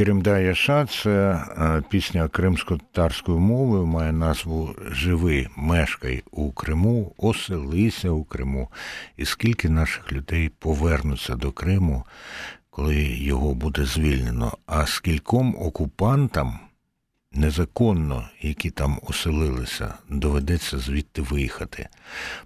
Керемда 0.05 0.39
Яша 0.39 0.85
це 0.85 1.43
пісня 1.89 2.27
кримсько-татарською 2.27 3.39
мовою, 3.39 3.85
має 3.85 4.11
назву 4.11 4.75
Живи, 4.91 5.47
мешкай 5.55 6.23
у 6.31 6.51
Криму, 6.51 7.13
оселися 7.17 8.09
у 8.09 8.23
Криму. 8.23 8.71
І 9.17 9.25
скільки 9.25 9.69
наших 9.69 10.11
людей 10.11 10.49
повернуться 10.59 11.35
до 11.35 11.51
Криму, 11.51 12.03
коли 12.69 12.95
його 13.03 13.53
буде 13.53 13.85
звільнено, 13.85 14.57
а 14.65 14.85
скільком 14.85 15.55
окупантам 15.59 16.59
незаконно, 17.35 18.29
які 18.41 18.69
там 18.69 18.99
оселилися, 19.07 19.93
доведеться 20.09 20.77
звідти 20.77 21.21
виїхати. 21.21 21.87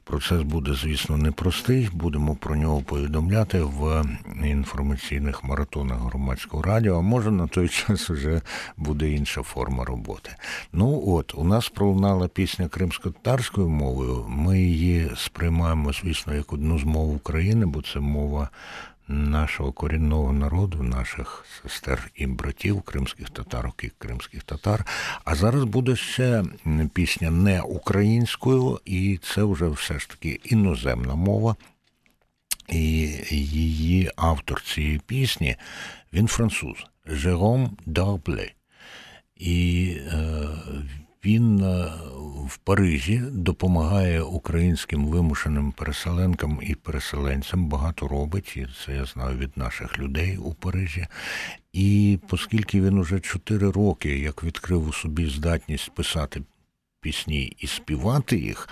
Процес 0.04 0.42
буде, 0.42 0.74
звісно, 0.74 1.18
непростий. 1.18 1.90
Будемо 1.94 2.36
про 2.36 2.56
нього 2.56 2.82
повідомляти 2.82 3.62
в 3.62 4.04
інформаційних 4.44 5.44
маратонах 5.44 6.00
громадського 6.00 6.64
радіо. 6.64 6.98
А 6.98 7.02
може 7.02 7.32
на 7.32 7.48
той 7.48 7.70
час 7.70 8.10
вже 8.10 8.42
буде 8.78 9.12
інша 9.12 9.44
форма 9.44 9.86
роботи. 9.86 10.32
Ну 10.74 11.04
от, 11.08 11.36
у 11.36 11.44
нас 11.44 11.70
пролунала 11.70 12.28
пісня 12.28 12.68
кримсько-татарською 12.68 13.70
мовою. 13.70 14.26
Ми 14.28 14.62
її 14.62 15.12
сприймаємо, 15.18 15.94
звісно, 15.94 16.36
як 16.36 16.54
одну 16.54 16.80
з 16.80 16.84
мов 16.84 17.16
України, 17.16 17.66
бо 17.66 17.82
це 17.82 18.00
мова 18.00 18.50
нашого 19.10 19.72
корінного 19.72 20.34
народу, 20.34 20.84
наших 20.84 21.46
сестер 21.62 22.12
і 22.16 22.28
братів, 22.28 22.82
кримських 22.82 23.30
татарок 23.30 23.84
і 23.84 23.92
кримських 23.98 24.44
татар. 24.44 24.86
А 25.26 25.36
зараз 25.36 25.64
буде 25.64 25.96
ще 25.96 26.44
пісня 26.94 27.32
не 27.32 27.62
українською, 27.62 28.80
і 28.86 29.20
це 29.24 29.44
вже 29.44 29.68
все 29.68 30.00
ж 30.00 30.10
таки 30.10 30.40
іноземна 30.44 31.16
мова. 31.16 31.56
І 32.68 32.82
її 33.32 34.12
автор 34.16 34.62
цієї 34.64 35.00
пісні 35.06 35.56
він 36.14 36.28
француз 36.28 36.78
Жером 37.06 37.78
Дарбле. 37.86 38.52
І 39.36 39.96
е, 40.12 40.50
він 41.26 41.64
е, 41.64 41.92
в 42.48 42.58
Парижі 42.58 43.22
допомагає 43.32 44.22
українським 44.22 45.06
вимушеним 45.06 45.72
переселенкам 45.72 46.60
і 46.62 46.76
переселенцям. 46.76 47.66
Багато 47.66 48.08
робить, 48.08 48.58
і 48.58 48.68
це 48.86 48.96
я 48.96 49.06
знаю 49.06 49.38
від 49.38 49.58
наших 49.58 50.00
людей 50.00 50.38
у 50.38 50.54
Парижі. 50.54 51.08
І 51.74 52.20
оскільки 52.32 52.82
він 52.82 52.98
уже 52.98 53.20
чотири 53.20 53.72
роки 53.72 54.20
як 54.20 54.44
відкрив 54.44 54.88
у 54.88 54.94
собі 54.94 55.30
здатність 55.30 55.92
писати 55.92 56.42
пісні 57.02 57.56
і 57.60 57.68
співати 57.68 58.38
їх, 58.38 58.70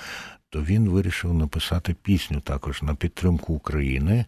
то 0.49 0.61
він 0.63 0.89
вирішив 0.89 1.33
написати 1.33 1.95
пісню 2.01 2.41
також 2.41 2.81
на 2.81 2.95
підтримку 2.95 3.53
України. 3.53 4.25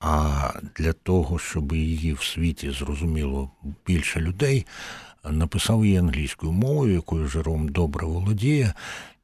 А 0.00 0.50
для 0.76 0.92
того, 0.92 1.38
щоб 1.38 1.72
її 1.72 2.12
в 2.12 2.22
світі 2.22 2.70
зрозуміло 2.70 3.50
більше 3.86 4.20
людей, 4.20 4.66
написав 5.30 5.84
її 5.84 5.96
англійською 5.96 6.52
мовою, 6.52 6.94
якою 6.94 7.28
Жером 7.28 7.68
добре 7.68 8.06
володіє. 8.06 8.74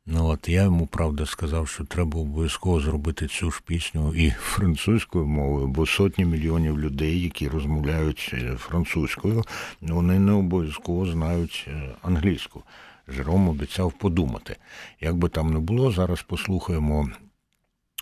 Ну 0.07 0.27
от 0.27 0.49
я 0.49 0.63
йому 0.63 0.87
правда 0.87 1.27
сказав, 1.27 1.69
що 1.69 1.85
треба 1.85 2.21
обов'язково 2.21 2.81
зробити 2.81 3.27
цю 3.27 3.51
ж 3.51 3.61
пісню 3.67 4.15
і 4.15 4.31
французькою 4.31 5.27
мовою, 5.27 5.67
бо 5.67 5.87
сотні 5.87 6.25
мільйонів 6.25 6.79
людей, 6.79 7.23
які 7.23 7.49
розмовляють 7.49 8.35
французькою, 8.59 9.45
вони 9.81 10.19
не 10.19 10.33
обов'язково 10.33 11.07
знають 11.07 11.69
англійську. 12.03 12.63
Жером 13.09 13.49
обіцяв 13.49 13.93
подумати. 13.93 14.57
Як 15.01 15.17
би 15.17 15.29
там 15.29 15.53
не 15.53 15.59
було, 15.59 15.91
зараз 15.93 16.23
послухаємо 16.23 17.09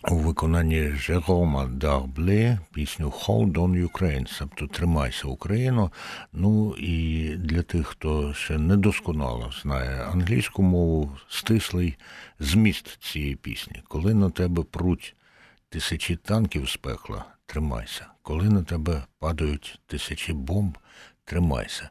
у 0.03 0.17
виконанні 0.17 0.89
Жерома 0.89 1.67
Дарбле 1.67 2.59
пісню 2.73 3.09
Hold 3.09 3.53
on 3.53 3.89
Ukraine, 3.89 4.37
тобто 4.39 4.67
Тримайся 4.67 5.29
Україно. 5.29 5.93
Ну 6.33 6.75
і 6.79 7.29
для 7.37 7.63
тих, 7.63 7.87
хто 7.87 8.35
ще 8.35 8.59
недосконало 8.59 9.53
знає 9.63 10.05
англійську 10.05 10.63
мову, 10.63 11.17
стислий 11.29 11.99
зміст 12.39 13.03
цієї 13.03 13.37
пісні. 13.37 13.83
Коли 13.89 14.15
на 14.15 14.31
тебе 14.31 14.63
пруть 14.63 15.17
тисячі 15.69 16.17
танків 16.17 16.69
з 16.69 16.77
пекла, 16.77 17.25
тримайся. 17.47 18.07
Коли 18.23 18.49
на 18.49 18.63
тебе 18.63 19.03
падають 19.19 19.81
тисячі 19.87 20.33
бомб, 20.33 20.79
тримайся. 21.25 21.91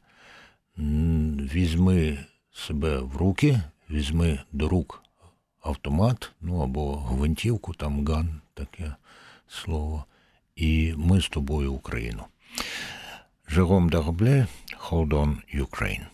Візьми 0.77 2.17
себе 2.53 2.99
в 2.99 3.17
руки, 3.17 3.61
візьми 3.89 4.39
до 4.51 4.69
рук 4.69 5.04
автомат, 5.65 6.31
ну 6.41 6.59
або 6.59 6.95
гвинтівку, 6.95 7.73
там 7.73 8.05
ган, 8.05 8.41
таке 8.53 8.95
слово. 9.47 10.05
І 10.55 10.93
ми 10.97 11.21
з 11.21 11.29
тобою 11.29 11.73
Україну. 11.73 12.23
Жером 13.47 13.89
Дарбле, 13.89 14.47
Hold 14.89 15.09
on 15.09 15.37
Ukraine. 15.55 16.05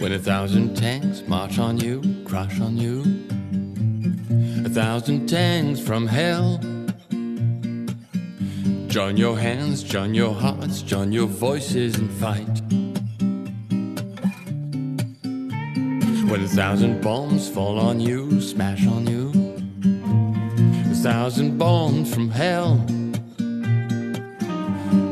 When 0.00 0.12
a 0.12 0.18
thousand 0.18 0.66
tanks 0.76 1.18
march 1.34 1.56
on 1.58 1.74
you, 1.86 1.94
crash 2.28 2.56
on 2.66 2.74
you, 2.84 2.96
a 4.68 4.70
thousand 4.80 5.20
tanks 5.36 5.80
from 5.88 6.02
hell. 6.18 6.73
Join 8.94 9.16
your 9.16 9.36
hands, 9.36 9.82
join 9.82 10.14
your 10.14 10.32
hearts, 10.32 10.80
join 10.80 11.10
your 11.10 11.26
voices 11.26 11.98
and 11.98 12.08
fight. 12.12 12.60
When 16.30 16.44
a 16.44 16.46
thousand 16.46 17.02
bombs 17.02 17.48
fall 17.48 17.80
on 17.80 17.98
you, 17.98 18.40
smash 18.40 18.86
on 18.86 19.08
you, 19.08 19.32
a 20.92 20.94
thousand 20.94 21.58
bombs 21.58 22.14
from 22.14 22.30
hell. 22.30 22.86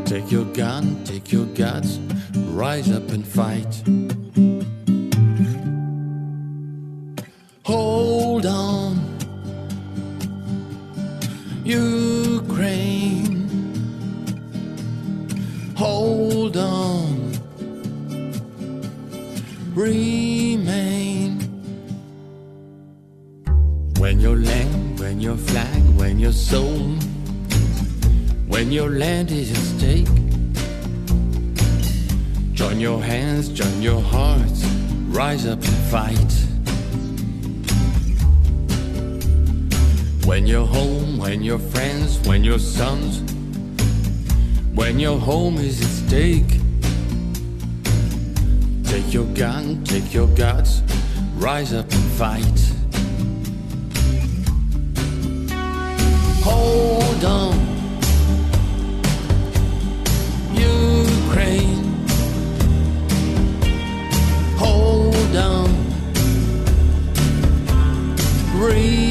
Take 0.04 0.30
your 0.30 0.44
gun, 0.54 1.02
take 1.02 1.32
your 1.32 1.46
guts, 1.46 1.98
rise 2.54 2.88
up 2.88 3.10
and 3.10 3.26
fight. 3.26 3.82
When 40.32 40.46
you're 40.46 40.66
home, 40.66 41.18
when 41.18 41.42
your 41.42 41.58
friends, 41.58 42.18
when 42.26 42.42
your 42.42 42.58
sons, 42.58 43.20
when 44.74 44.98
your 44.98 45.18
home 45.18 45.58
is 45.58 45.82
at 45.82 46.08
stake. 46.08 46.52
Take 48.82 49.12
your 49.12 49.26
gun, 49.34 49.84
take 49.84 50.14
your 50.14 50.28
guts, 50.28 50.80
rise 51.36 51.74
up 51.74 51.84
and 51.92 52.04
fight. 52.16 52.60
Hold 56.42 57.24
on, 57.26 57.54
Ukraine. 60.56 61.84
Hold 64.56 65.36
on, 65.36 65.68
remain. 68.58 69.01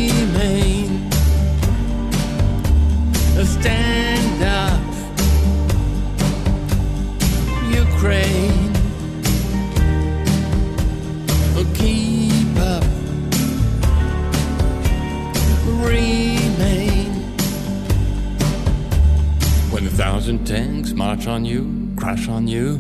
Thousand 20.22 20.46
tanks 20.46 20.92
march 20.92 21.26
on 21.26 21.44
you, 21.46 21.92
crash 21.98 22.28
on 22.28 22.48
you, 22.48 22.76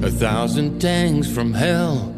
a 0.00 0.08
thousand 0.08 0.80
tanks 0.80 1.28
from 1.28 1.52
hell. 1.52 2.14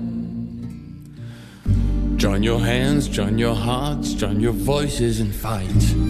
Join 2.17 2.43
your 2.43 2.61
hands, 2.61 3.09
join 3.09 3.39
your 3.39 3.55
hearts, 3.55 4.13
join 4.13 4.39
your 4.39 4.53
voices 4.53 5.21
and 5.21 5.35
fight. 5.35 6.10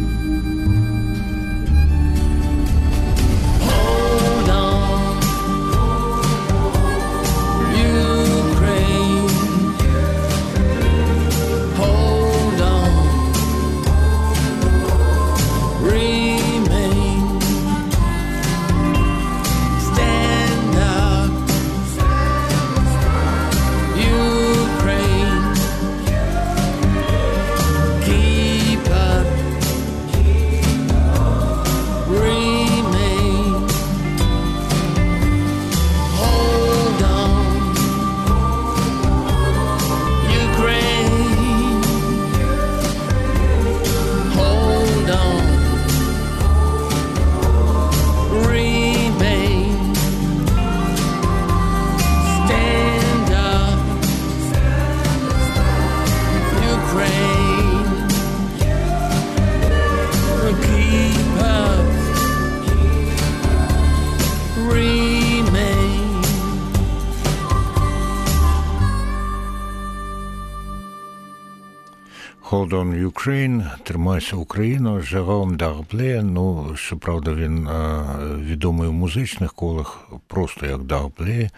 Ukraine, 73.11 73.71
тримайся 73.83 74.37
Україно, 74.37 75.01
Жером 75.01 75.57
Дарбле. 75.57 76.23
Ну, 76.23 76.73
щоправда, 76.77 77.35
він 77.35 77.67
е, 77.67 78.05
відомий 78.37 78.89
у 78.89 78.93
музичних 78.93 79.53
колах, 79.53 80.09
просто 80.27 80.67
як 80.67 80.83
Дарбле. 80.83 81.51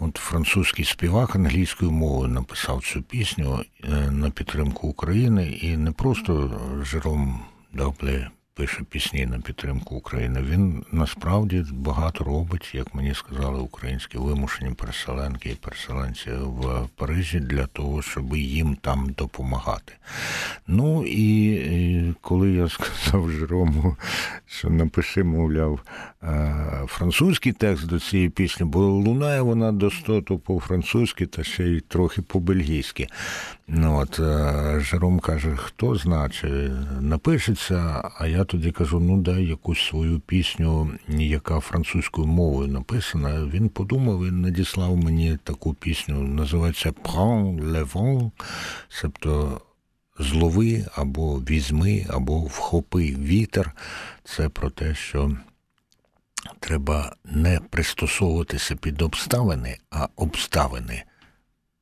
От 0.00 0.16
французький 0.16 0.84
співак 0.84 1.36
англійською 1.36 1.90
мовою 1.90 2.28
написав 2.28 2.82
цю 2.84 3.02
пісню 3.02 3.64
е, 3.84 4.10
на 4.10 4.30
підтримку 4.30 4.88
України, 4.88 5.58
і 5.62 5.76
не 5.76 5.92
просто 5.92 6.60
Жером 6.82 7.40
Дарбле 7.72 8.30
пише 8.54 8.82
пісні 8.90 9.26
на 9.26 9.40
підтримку 9.40 9.96
України. 9.96 10.42
Він 10.42 10.84
насправді 10.92 11.64
багато 11.72 12.24
робить, 12.24 12.70
як 12.74 12.94
мені 12.94 13.14
сказали, 13.14 13.60
українські 13.60 14.18
вимушені 14.18 14.74
переселенки 14.74 15.48
і 15.50 15.54
переселенці 15.54 16.30
в 16.30 16.88
Парижі 16.96 17.40
для 17.40 17.66
того, 17.66 18.02
щоб 18.02 18.36
їм 18.36 18.76
там 18.80 19.10
допомагати. 19.18 19.92
Ну 20.66 21.04
і, 21.06 22.14
коли 22.20 22.50
я 22.50 22.68
сказав 22.68 23.30
Жерому, 23.30 23.96
що 24.46 24.70
напиши, 24.70 25.24
мовляв, 25.24 25.80
е, 26.22 26.84
французький 26.86 27.52
текст 27.52 27.86
до 27.86 28.00
цієї 28.00 28.28
пісні, 28.28 28.66
бо 28.66 28.78
лунає 28.78 29.40
вона 29.40 29.72
достоту 29.72 30.38
по-французьки 30.38 31.26
та 31.26 31.44
ще 31.44 31.64
й 31.64 31.80
трохи 31.80 32.22
по-бельгійськи. 32.22 33.06
Ну, 33.72 33.98
от, 33.98 34.18
е, 34.18 34.80
Жером 34.80 35.20
каже, 35.20 35.56
хто 35.56 35.94
значить, 35.94 36.72
напишеться, 37.00 38.10
а 38.18 38.26
я 38.26 38.44
тоді 38.44 38.72
кажу: 38.72 39.00
ну 39.00 39.16
дай 39.22 39.44
якусь 39.44 39.80
свою 39.80 40.20
пісню, 40.20 40.90
яка 41.08 41.60
французькою 41.60 42.26
мовою 42.26 42.68
написана. 42.68 43.44
Він 43.44 43.68
подумав 43.68 44.26
і 44.26 44.30
надіслав 44.30 44.96
мені 44.96 45.38
таку 45.44 45.74
пісню, 45.74 46.22
називається 46.22 46.90
Prends 46.90 47.60
le 47.60 47.92
vent, 47.92 48.30
себто 48.88 49.60
злови 50.18 50.86
або 50.94 51.36
візьми, 51.38 52.06
або 52.08 52.38
вхопи 52.40 53.16
вітер. 53.18 53.72
Це 54.24 54.48
про 54.48 54.70
те, 54.70 54.94
що 54.94 55.36
треба 56.60 57.16
не 57.24 57.60
пристосовуватися 57.70 58.76
під 58.76 59.02
обставини, 59.02 59.78
а 59.90 60.08
обставини 60.16 61.02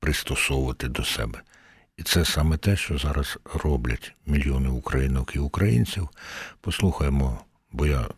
пристосовувати 0.00 0.88
до 0.88 1.04
себе. 1.04 1.42
І 1.98 2.02
це 2.02 2.24
саме 2.24 2.56
те, 2.56 2.76
що 2.76 2.98
зараз 2.98 3.38
роблять 3.54 4.14
мільйони 4.26 4.68
українок 4.68 5.36
і 5.36 5.38
українців. 5.38 6.08
Послухаємо, 6.60 7.40
бо 7.72 7.86
я 7.86 8.08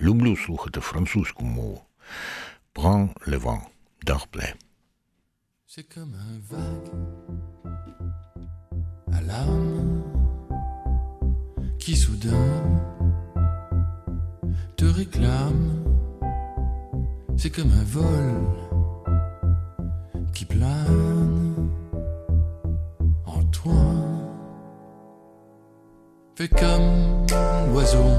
люблю 0.00 0.36
слухати 0.36 0.80
французьку 0.80 1.44
мову. 1.44 1.82
Prends 2.74 3.08
le 3.26 3.38
vent 3.38 3.62
d'Arblay. 4.06 4.54
C'est 5.66 5.86
comme 5.94 6.14
qui 11.88 11.96
soudain 11.96 12.52
te 14.76 14.84
réclame. 14.84 15.84
C'est 17.36 17.50
comme 17.50 17.72
un 17.72 17.84
vol 17.84 18.36
qui 20.34 20.44
plane 20.44 21.17
Fais 26.36 26.48
comme 26.48 27.26
l'oiseau 27.72 28.10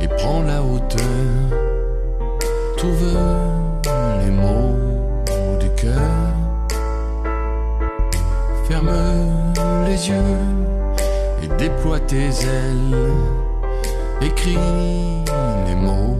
et 0.00 0.08
prends 0.08 0.42
la 0.42 0.60
hauteur. 0.60 1.06
Trouve 2.76 3.16
les 4.24 4.30
mots 4.32 4.74
du 5.60 5.68
cœur. 5.80 6.32
Ferme 8.66 8.90
les 9.86 10.08
yeux 10.08 10.36
et 11.44 11.48
déploie 11.58 12.00
tes 12.00 12.28
ailes. 12.28 12.96
Écris 14.20 14.58
les 15.66 15.76
mots. 15.76 16.18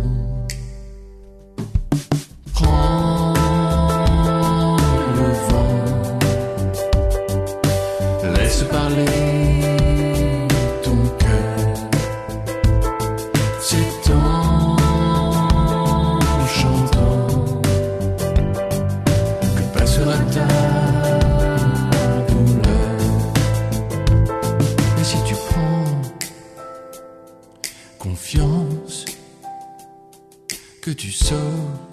Que 30.83 30.91
tu 30.91 31.13
sors 31.13 31.89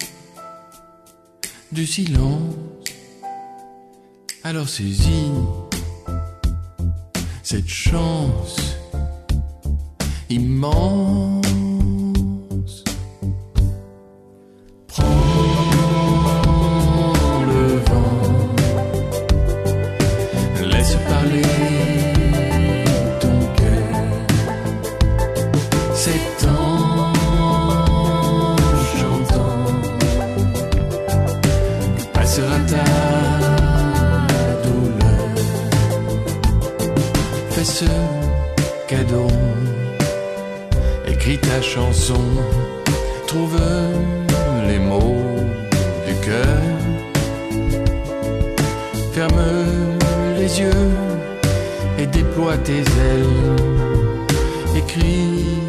du 1.70 1.86
silence, 1.86 2.54
alors 4.42 4.68
saisis 4.68 5.30
cette 7.44 7.68
chance 7.68 8.56
immense. 10.28 11.69
Chanson, 41.62 42.22
trouve 43.26 43.58
les 44.66 44.78
mots 44.78 45.16
du 46.06 46.14
cœur. 46.26 46.62
Ferme 49.12 49.42
les 50.36 50.60
yeux 50.60 50.90
et 51.98 52.06
déploie 52.06 52.56
tes 52.58 52.80
ailes. 52.80 53.56
Écris 54.76 55.59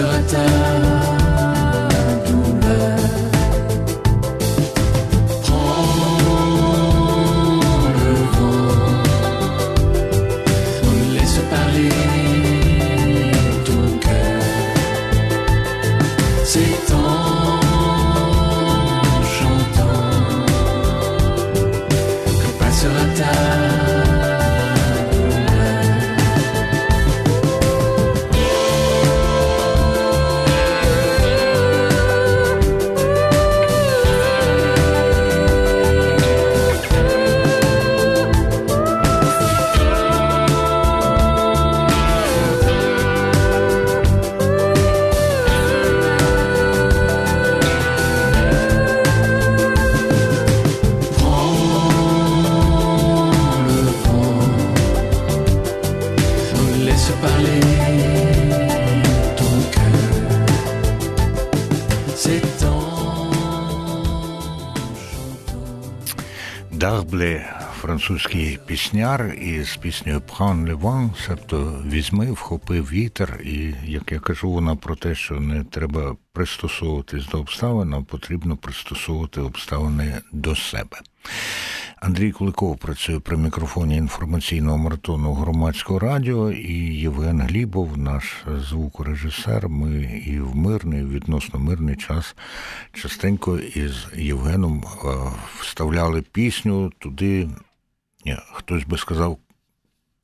till 0.00 0.08
I 0.08 0.22
die. 0.28 0.89
Французький 68.10 68.58
пісняр 68.66 69.34
із 69.34 69.76
піснею 69.76 70.22
le 70.30 70.74
vent, 70.74 71.10
себто 71.26 71.82
візьми, 71.86 72.32
вхопи 72.32 72.80
вітер, 72.80 73.40
і 73.44 73.74
як 73.84 74.12
я 74.12 74.20
кажу, 74.20 74.50
вона 74.50 74.76
про 74.76 74.96
те, 74.96 75.14
що 75.14 75.34
не 75.34 75.64
треба 75.64 76.16
пристосовуватись 76.32 77.26
до 77.26 77.38
обставин, 77.38 77.94
а 77.94 78.02
потрібно 78.02 78.56
пристосовувати 78.56 79.40
обставини 79.40 80.20
до 80.32 80.56
себе. 80.56 80.98
Андрій 81.96 82.32
Куликов 82.32 82.78
працює 82.78 83.20
при 83.20 83.36
мікрофоні 83.36 83.96
інформаційного 83.96 84.78
маратону 84.78 85.32
громадського 85.32 85.98
радіо 85.98 86.52
і 86.52 86.74
Євген 86.94 87.40
Глібов, 87.40 87.98
наш 87.98 88.44
звукорежисер. 88.68 89.68
Ми 89.68 90.22
і 90.26 90.40
в 90.40 90.56
мирний, 90.56 91.04
відносно 91.04 91.60
мирний 91.60 91.96
час 91.96 92.36
частенько 92.92 93.58
із 93.58 94.06
Євгеном 94.16 94.84
е, 94.84 95.08
вставляли 95.60 96.22
пісню 96.22 96.92
туди. 96.98 97.48
Ні, 98.24 98.36
хтось 98.52 98.84
би 98.84 98.98
сказав 98.98 99.38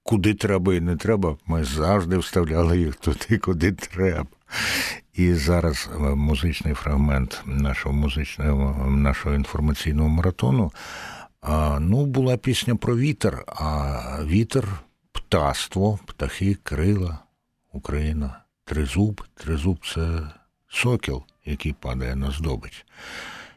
куди 0.07 0.35
треба 0.35 0.75
і 0.75 0.81
не 0.81 0.97
треба, 0.97 1.37
ми 1.47 1.65
завжди 1.65 2.19
вставляли 2.19 2.79
їх 2.79 2.97
туди, 2.97 3.39
куди 3.39 3.73
треба. 3.73 4.27
І 5.15 5.35
зараз 5.35 5.91
е, 5.95 5.99
музичний 5.99 6.75
фрагмент 6.75 7.43
нашого 7.47 7.95
музичного 7.95 8.91
нашого 8.91 9.35
інформаційного 9.35 10.09
маратону. 10.09 10.73
Ну, 11.81 12.07
була 12.07 12.37
пісня 12.37 12.77
про 12.77 12.97
вітер, 12.97 13.45
а 13.47 14.01
вітер, 14.25 14.69
птаство, 15.13 15.99
птахи, 16.07 16.55
крила, 16.63 17.19
Україна, 17.73 18.41
тризуб. 18.65 19.23
Тризуб 19.35 19.79
це 19.95 20.31
сокіл, 20.69 21.23
який 21.45 21.73
падає 21.73 22.17
на 22.17 22.31
здобич. 22.31 22.87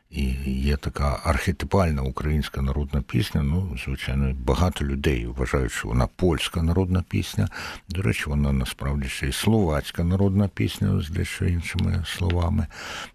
І 0.10 0.24
є 0.46 0.78
така 0.78 1.20
архетипальна 1.24 2.02
українська 2.02 2.62
народна 2.62 3.02
пісня. 3.02 3.44
Ну, 3.44 3.78
звичайно, 3.86 4.36
багато 4.46 4.86
людей 4.86 5.26
вважають, 5.26 5.72
що 5.72 5.88
вона 5.88 6.08
польська 6.08 6.64
народна 6.64 7.04
пісня. 7.10 7.48
До 7.90 8.02
речі, 8.02 8.24
вона 8.28 8.52
насправді 8.52 9.10
ще 9.10 9.28
й 9.28 9.32
словацька 9.32 10.04
народна 10.04 10.48
пісня 10.48 11.02
з 11.02 11.10
дещо 11.10 11.46
іншими 11.46 12.04
словами. 12.08 12.68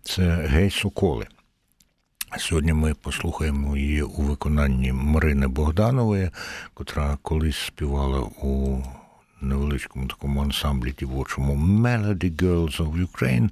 Це 0.02 0.36
Гей 0.36 0.70
Соколи. 0.70 1.26
Сьогодні 2.38 2.72
ми 2.72 2.94
послухаємо 2.94 3.76
її 3.76 4.02
у 4.02 4.22
виконанні 4.22 4.92
Марини 4.92 5.46
Богданової, 5.46 6.30
котра 6.74 7.18
колись 7.22 7.58
співала 7.58 8.20
у 8.20 8.82
невеличкому 9.40 10.06
такому 10.06 10.42
ансамблі 10.42 10.94
дівочому 10.98 11.54
Melody 11.82 12.36
Girls 12.36 12.80
of 12.80 13.06
Ukraine. 13.08 13.50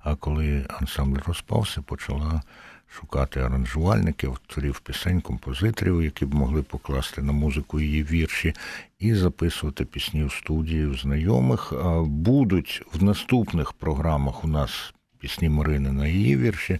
А 0.00 0.14
коли 0.14 0.66
ансамбль 0.80 1.20
розпався, 1.26 1.82
почала 1.82 2.42
шукати 2.88 3.40
аранжувальників, 3.40 4.30
авторів 4.30 4.80
пісень, 4.80 5.20
композиторів, 5.20 6.02
які 6.02 6.26
б 6.26 6.34
могли 6.34 6.62
покласти 6.62 7.22
на 7.22 7.32
музику 7.32 7.80
її 7.80 8.02
вірші, 8.02 8.54
і 8.98 9.14
записувати 9.14 9.84
пісні 9.84 10.24
в 10.24 10.32
студії 10.32 10.86
в 10.86 10.96
знайомих. 10.96 11.72
Будуть 12.04 12.82
в 12.92 13.02
наступних 13.02 13.72
програмах 13.72 14.44
у 14.44 14.48
нас 14.48 14.94
пісні 15.18 15.48
Марини 15.48 15.92
на 15.92 16.06
її 16.06 16.36
вірші, 16.36 16.78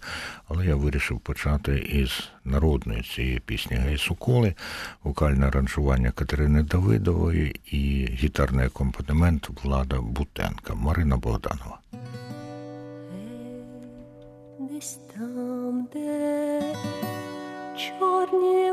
але 0.49 0.66
я 0.66 0.77
вирішив 0.77 1.21
почати 1.21 1.79
із 1.79 2.29
народної 2.45 3.03
цієї 3.03 3.40
пісні 3.40 3.77
Гей 3.77 3.99
Соколи, 3.99 4.55
вокальне 5.05 5.47
аранжування 5.47 6.11
Катерини 6.11 6.62
Давидової 6.62 7.61
і 7.71 8.09
гітарний 8.11 8.66
акомпанемент 8.66 9.51
Влада 9.64 10.01
Бутенка. 10.01 10.75
Марина 10.75 11.16
Богданова. 11.16 11.79
Де 15.92 16.62
чорні 17.77 18.72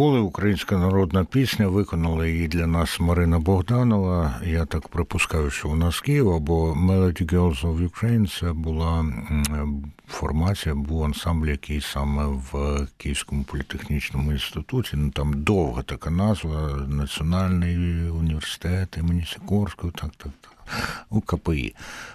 Гей 0.00 0.20
українська 0.20 0.78
народна 0.78 1.24
пісня, 1.24 1.68
виконала 1.68 2.26
її 2.26 2.48
для 2.48 2.66
нас 2.66 3.00
Марина 3.00 3.38
Богданова. 3.38 4.40
Я 4.46 4.64
так 4.64 4.88
припускаю, 4.88 5.50
що 5.50 5.68
вона 5.68 5.92
з 5.92 6.00
Києва, 6.00 6.38
бо 6.38 6.72
Melody 6.72 7.34
Girls 7.34 7.62
of 7.62 7.90
Ukraine 7.90 8.40
це 8.40 8.52
була 8.52 9.04
формація, 10.08 10.74
був 10.74 11.04
ансамбль, 11.04 11.46
який 11.46 11.80
саме 11.80 12.26
в 12.26 12.86
Київському 12.96 13.44
політехнічному 13.44 14.32
інституті. 14.32 14.90
Ну 14.94 15.10
там 15.10 15.42
довга 15.42 15.82
така 15.82 16.10
назва 16.10 16.86
Національний 16.88 17.76
університет 18.10 18.96
імені 19.00 19.26
Сікорського, 19.32 19.92
так, 19.92 20.10
так, 20.16 20.32
так. 20.40 20.59
У 21.10 21.20
КПІ 21.20 21.74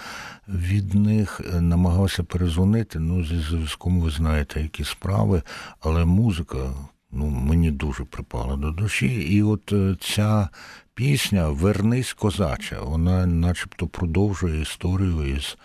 від 0.48 0.94
них, 0.94 1.40
намагався 1.60 2.22
перезвонити. 2.22 2.98
Ну, 2.98 3.24
зі 3.24 3.40
зв'язком 3.40 4.00
ви 4.00 4.10
знаєте, 4.10 4.60
які 4.60 4.84
справи, 4.84 5.42
але 5.80 6.04
музика. 6.04 6.58
Ну, 7.14 7.26
мені 7.26 7.70
дуже 7.70 8.04
припала 8.04 8.56
до 8.56 8.70
душі. 8.70 9.06
І 9.06 9.42
от 9.42 9.72
е, 9.72 9.96
ця 10.00 10.48
пісня 10.94 11.48
Вернись 11.48 12.12
козаче. 12.12 12.78
Вона 12.78 13.26
начебто 13.26 13.86
продовжує 13.86 14.62
історію 14.62 15.36
із 15.36 15.56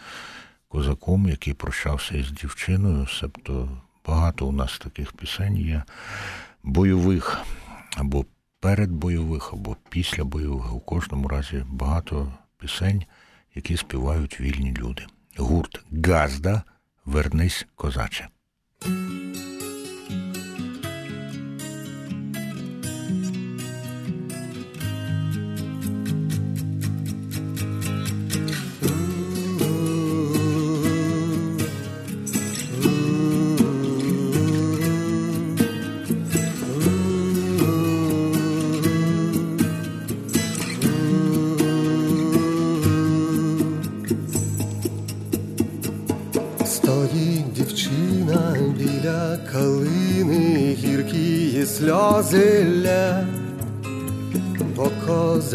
козаком, 0.68 1.30
який 1.30 1.54
прощався 1.54 2.18
із 2.18 2.32
дівчиною. 2.32 3.08
Себто 3.08 3.82
багато 4.06 4.48
у 4.48 4.52
нас 4.52 4.80
таких 4.80 5.14
пісень 5.14 5.58
є 5.58 5.84
бойових 6.64 7.38
або 7.96 8.26
передбойових, 8.60 9.54
або 9.54 9.78
після 9.90 10.24
бойових. 10.24 10.74
У 10.74 10.80
кожному 10.80 11.28
разі 11.28 11.64
багато 11.68 12.34
пісень, 12.58 13.04
які 13.56 13.78
співають 13.78 14.40
вільні 14.40 14.74
люди. 14.74 15.06
Гурт 15.38 15.82
Газда 16.06 16.64
Вернись 17.06 17.66
козаче. 17.76 18.28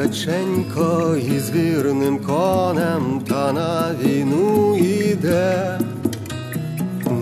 Козаченько 0.03 1.17
із 1.17 1.51
вірним 1.51 2.19
конем 2.19 3.21
та 3.29 3.53
на 3.53 3.95
війну 4.03 4.77
іде. 4.79 5.79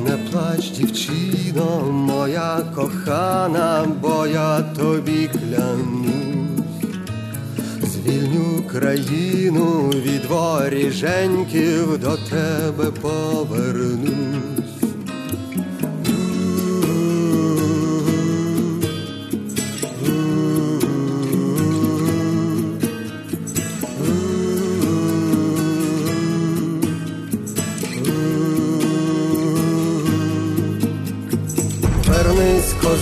Не 0.06 0.16
плач, 0.16 0.70
дівчино, 0.70 1.92
моя 1.92 2.60
кохана, 2.74 3.86
бо 4.02 4.26
я 4.26 4.60
тобі 4.60 5.28
клянусь. 5.32 6.74
Звільню 7.82 8.62
країну 8.72 9.90
від 9.90 10.24
воріженьків 10.24 11.98
до 11.98 12.16
тебе 12.16 12.90
повернусь. 13.00 14.19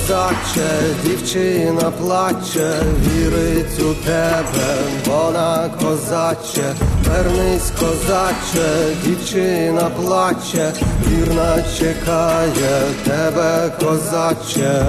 Козаче, 0.08 0.70
дівчина 1.04 1.90
плаче, 1.90 2.82
вірить 3.06 3.80
у 3.80 3.94
тебе, 4.04 4.76
вона 5.06 5.70
козаче, 5.82 6.74
вернись, 7.08 7.70
козаче, 7.70 8.96
дівчина 9.04 9.90
плаче, 9.90 10.72
вірна 11.08 11.64
чекає 11.78 12.82
тебе, 13.04 13.72
козаче. 13.80 14.84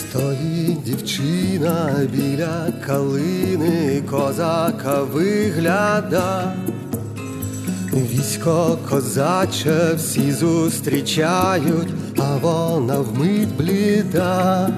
Стоїть 0.00 0.82
дівчина 0.82 1.90
біля 2.12 2.72
калини, 2.86 4.02
козака 4.10 5.02
вигляда. 5.02 6.54
Військо 7.92 8.78
козаче 8.90 9.94
всі 9.96 10.32
зустрічають, 10.32 11.88
а 12.18 12.36
вона 12.36 12.98
вмить 12.98 13.56
бліда. 13.56 14.70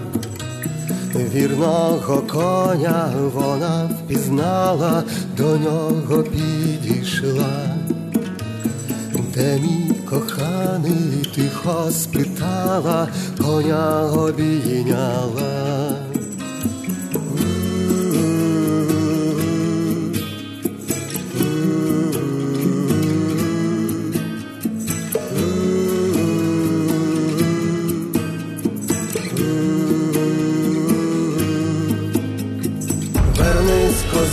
Вірного 1.14 2.22
коня 2.22 3.12
вона 3.34 3.84
впізнала, 3.84 5.04
до 5.36 5.58
нього 5.58 6.22
підійшла. 6.22 7.76
Де 9.34 9.58
мій 9.58 9.94
коханий 10.10 11.32
тихо 11.34 11.90
спитала, 11.90 13.08
коня 13.38 14.02
обійняла. 14.02 15.72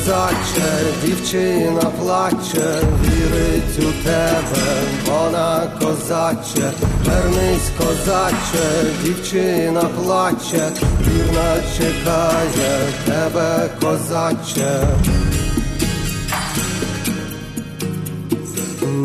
Козаче, 0.09 0.71
дівчина 1.05 1.81
плаче, 1.99 2.81
вірить 3.03 3.79
у 3.79 4.03
тебе, 4.03 4.81
вона 5.05 5.67
козаче, 5.81 6.71
вернись, 7.05 7.71
козаче, 7.77 8.93
дівчина 9.03 9.81
плаче, 9.81 10.71
вірна 11.01 11.55
чекає 11.77 12.79
тебе, 13.05 13.69
козаче. 13.81 14.87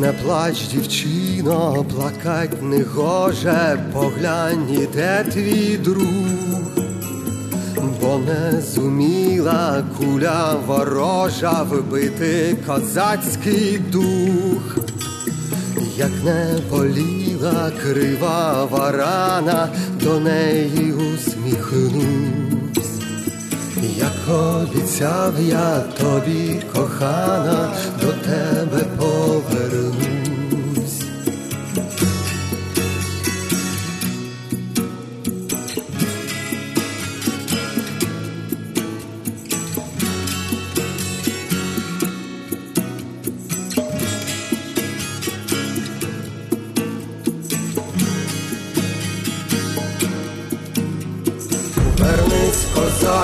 Не 0.00 0.12
плач, 0.12 0.62
дівчино, 0.72 1.84
плакать 1.94 2.62
не 2.62 2.82
гоже, 2.82 3.78
поглянь, 3.92 4.68
іде 4.70 5.24
твій 5.32 5.76
друг 5.76 6.83
бо 8.04 8.18
не 8.18 8.60
зуміла 8.60 9.84
куля 9.98 10.56
ворожа 10.66 11.62
вбити 11.62 12.56
козацький 12.66 13.78
дух, 13.78 14.76
як 15.96 16.10
не 16.24 16.58
боліла 16.70 17.72
крива 17.82 18.64
варана, 18.64 19.68
до 20.02 20.20
неї 20.20 20.92
усміхнусь, 20.92 21.94
як 23.96 24.38
обіцяв 24.38 25.32
я 25.48 25.80
тобі, 25.80 26.62
кохана, 26.74 27.72
до 28.00 28.06
тебе 28.06 28.84
повернусь. 28.96 29.13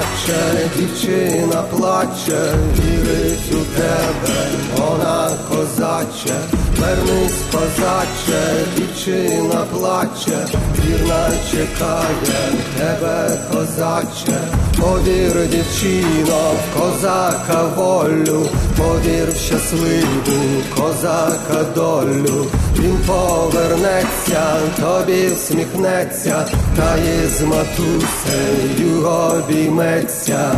Козаче, 0.01 0.71
дівчина 0.77 1.63
плаче, 1.63 2.55
вірить 2.75 3.53
у 3.53 3.81
тебе, 3.81 4.49
вона 4.77 5.31
козаче, 5.49 6.35
вернись, 6.79 7.43
козаче, 7.53 8.67
дівчина 8.77 9.65
плаче, 9.73 10.47
вірна 10.85 11.31
чекає 11.51 12.53
тебе, 12.79 13.39
козаче, 13.53 14.41
повір, 14.81 15.49
дівчино, 15.51 16.53
в 16.53 16.81
козака 16.81 17.65
волю, 17.77 18.47
повір 18.77 19.33
в 19.33 19.37
щасливу 19.37 20.63
козака 20.77 21.65
долю, 21.75 22.47
він 22.79 22.97
повернеться, 23.07 24.57
тобі 24.81 25.27
всміхнеться, 25.35 26.47
та 26.77 26.97
із 26.97 27.43
матусею 27.43 29.07
обійметься. 29.07 30.53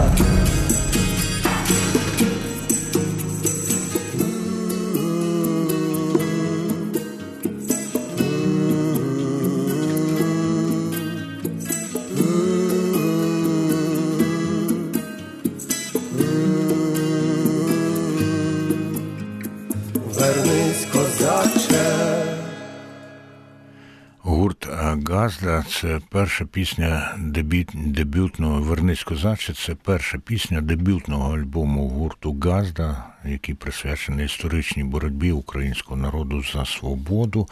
Це 25.82 26.00
перша 26.08 26.44
пісня 26.44 27.14
дебют, 27.18 27.68
дебютного 27.74 28.62
Вернись 28.62 29.04
козаче. 29.04 29.52
Це 29.52 29.74
перша 29.74 30.18
пісня 30.18 30.60
дебютного 30.60 31.34
альбому 31.34 31.88
гурту 31.88 32.40
Газда, 32.42 33.04
який 33.24 33.54
присвячений 33.54 34.26
історичній 34.26 34.84
боротьбі 34.84 35.32
українського 35.32 35.96
народу 35.96 36.42
за 36.52 36.64
свободу. 36.64 37.48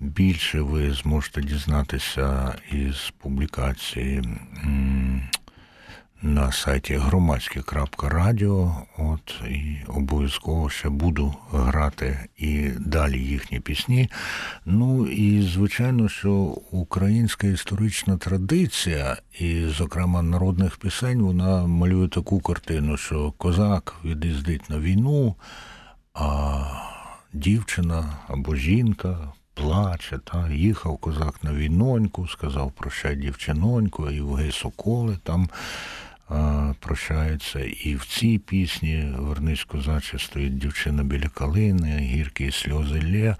Більше 0.00 0.60
ви 0.60 0.92
зможете 0.92 1.42
дізнатися 1.42 2.54
із 2.72 3.12
публікації. 3.18 4.22
На 6.22 6.52
сайті 6.52 6.94
громадське.радіо. 6.94 8.76
От 8.98 9.34
і 9.50 9.76
обов'язково 9.88 10.70
ще 10.70 10.88
буду 10.88 11.34
грати 11.52 12.18
і 12.36 12.70
далі 12.78 13.18
їхні 13.18 13.60
пісні. 13.60 14.10
Ну 14.66 15.06
і 15.06 15.42
звичайно, 15.42 16.08
що 16.08 16.32
українська 16.70 17.46
історична 17.46 18.16
традиція, 18.16 19.16
і, 19.40 19.66
зокрема, 19.66 20.22
народних 20.22 20.76
пісень, 20.76 21.22
вона 21.22 21.66
малює 21.66 22.08
таку 22.08 22.40
картину, 22.40 22.96
що 22.96 23.32
козак 23.32 23.94
від'їздить 24.04 24.70
на 24.70 24.78
війну, 24.78 25.34
а 26.14 26.60
дівчина 27.32 28.16
або 28.28 28.56
жінка. 28.56 29.32
Плаче, 29.54 30.18
та 30.24 30.48
їхав 30.48 30.98
козак 30.98 31.44
на 31.44 31.52
війноньку, 31.52 32.28
сказав 32.28 32.72
прощай 32.72 33.16
дівчиноньку, 33.16 34.10
і 34.10 34.20
в 34.20 34.52
соколи 34.52 35.18
там 35.22 35.48
прощаються. 36.80 37.60
І 37.60 37.94
в 37.94 38.04
цій 38.06 38.38
пісні 38.38 39.12
Вернись 39.18 39.64
козаче 39.64 40.18
стоїть 40.18 40.58
дівчина 40.58 41.04
біля 41.04 41.28
калини, 41.28 41.98
гіркі 41.98 42.50
сльози 42.50 43.00
лє. 43.02 43.36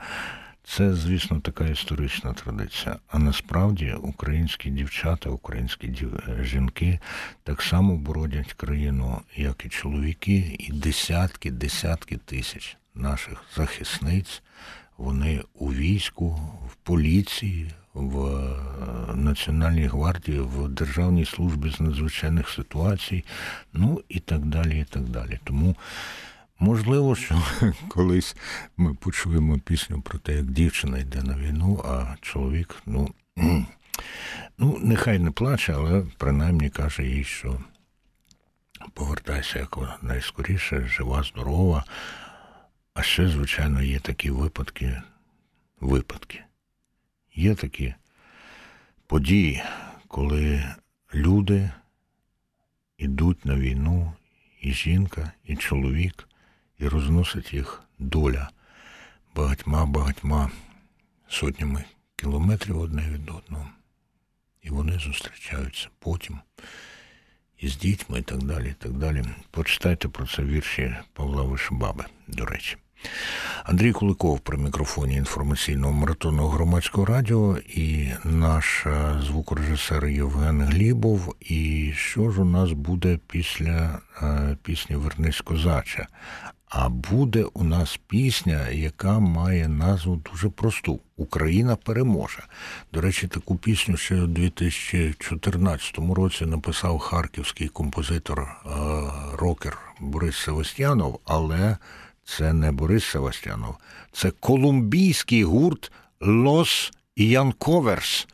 Це, 0.64 0.94
звісно, 0.94 1.40
така 1.40 1.66
історична 1.66 2.32
традиція. 2.32 2.96
А 3.08 3.18
насправді 3.18 3.92
українські 4.02 4.70
дівчата, 4.70 5.30
українські 5.30 5.86
дів- 5.88 6.44
жінки 6.44 6.98
так 7.42 7.62
само 7.62 7.96
бородять 7.96 8.52
країну, 8.52 9.20
як 9.36 9.64
і 9.64 9.68
чоловіки, 9.68 10.56
і 10.58 10.72
десятки, 10.72 11.50
десятки 11.50 12.16
тисяч 12.16 12.76
наших 12.94 13.44
захисниць. 13.56 14.42
Вони 14.96 15.42
у 15.54 15.72
війську, 15.72 16.28
в 16.70 16.74
поліції, 16.74 17.70
в 17.94 18.26
е, 18.26 19.14
Національній 19.14 19.86
гвардії, 19.86 20.40
в 20.40 20.68
Державній 20.68 21.24
службі 21.24 21.70
з 21.70 21.80
надзвичайних 21.80 22.48
ситуацій, 22.48 23.24
ну 23.72 24.02
і 24.08 24.20
так 24.20 24.44
далі, 24.44 24.80
і 24.80 24.84
так 24.84 25.02
далі. 25.02 25.40
Тому 25.44 25.76
можливо, 26.58 27.16
що 27.16 27.42
колись 27.88 28.36
ми 28.76 28.94
почуємо 28.94 29.58
пісню 29.58 30.00
про 30.00 30.18
те, 30.18 30.34
як 30.34 30.46
дівчина 30.46 30.98
йде 30.98 31.22
на 31.22 31.36
війну, 31.36 31.84
а 31.84 32.16
чоловік, 32.20 32.82
ну, 32.86 33.14
ну 34.58 34.78
нехай 34.82 35.18
не 35.18 35.30
плаче, 35.30 35.74
але 35.76 36.06
принаймні 36.18 36.70
каже 36.70 37.04
їй, 37.04 37.24
що 37.24 37.60
повертайся 38.94 39.58
як 39.58 39.78
найскоріше, 40.02 40.86
жива, 40.86 41.22
здорова. 41.22 41.84
А 42.94 43.02
ще, 43.02 43.28
звичайно, 43.28 43.82
є 43.82 44.00
такі 44.00 44.30
випадки, 44.30 45.02
випадки. 45.80 46.44
Є 47.34 47.54
такі 47.54 47.94
події, 49.06 49.62
коли 50.08 50.64
люди 51.14 51.70
йдуть 52.98 53.44
на 53.44 53.56
війну, 53.56 54.12
і 54.60 54.72
жінка, 54.72 55.32
і 55.44 55.56
чоловік, 55.56 56.28
і 56.78 56.88
розносить 56.88 57.54
їх 57.54 57.82
доля 57.98 58.50
багатьма-багатьма 59.34 60.50
сотнями 61.28 61.84
кілометрів 62.16 62.78
одне 62.78 63.10
від 63.10 63.30
одного. 63.30 63.68
І 64.62 64.70
вони 64.70 64.98
зустрічаються 64.98 65.88
потім 65.98 66.38
із 67.58 67.76
дітьми 67.76 68.18
і 68.18 68.22
так 68.22 68.42
далі. 68.42 68.68
і 68.68 68.82
так 68.82 68.92
далі. 68.92 69.24
Почитайте 69.50 70.08
про 70.08 70.26
це 70.26 70.42
вірші 70.42 70.96
Павла 71.12 71.42
Вишибаби, 71.42 72.04
до 72.26 72.44
речі. 72.44 72.76
Андрій 73.64 73.92
Куликов 73.92 74.40
при 74.40 74.58
мікрофоні 74.58 75.14
інформаційного 75.14 75.92
маратону 75.92 76.46
громадського 76.46 77.06
радіо 77.06 77.58
і 77.58 78.08
наш 78.24 78.86
е, 78.86 79.20
звукорежисер 79.26 80.06
Євген 80.06 80.62
Глібов. 80.62 81.36
І 81.40 81.92
що 81.96 82.30
ж 82.30 82.40
у 82.40 82.44
нас 82.44 82.72
буде 82.72 83.18
після 83.26 83.98
е, 84.22 84.56
пісні 84.62 84.96
Вернись 84.96 85.40
козаче? 85.40 86.06
А 86.68 86.88
буде 86.88 87.44
у 87.44 87.64
нас 87.64 88.00
пісня, 88.06 88.68
яка 88.68 89.18
має 89.18 89.68
назву 89.68 90.22
дуже 90.32 90.48
просту 90.48 91.00
Україна 91.16 91.76
переможе. 91.76 92.42
До 92.92 93.00
речі, 93.00 93.28
таку 93.28 93.56
пісню 93.56 93.96
ще 93.96 94.22
у 94.22 94.26
2014 94.26 95.98
році 95.98 96.46
написав 96.46 96.98
харківський 96.98 97.68
композитор 97.68 98.40
е, 98.40 98.68
рокер 99.36 99.78
Борис 100.00 100.36
Севастьянов, 100.36 101.20
але 101.24 101.76
це 102.24 102.52
не 102.52 102.72
Борис 102.72 103.04
Севастьянов, 103.04 103.76
це 104.12 104.30
колумбійський 104.30 105.44
гурт 105.44 105.92
Лос 106.20 106.92
Янковерс. 107.16 108.28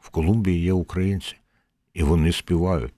В 0.00 0.08
Колумбії 0.10 0.62
є 0.62 0.72
українці, 0.72 1.36
і 1.94 2.02
вони 2.02 2.32
співають. 2.32 2.94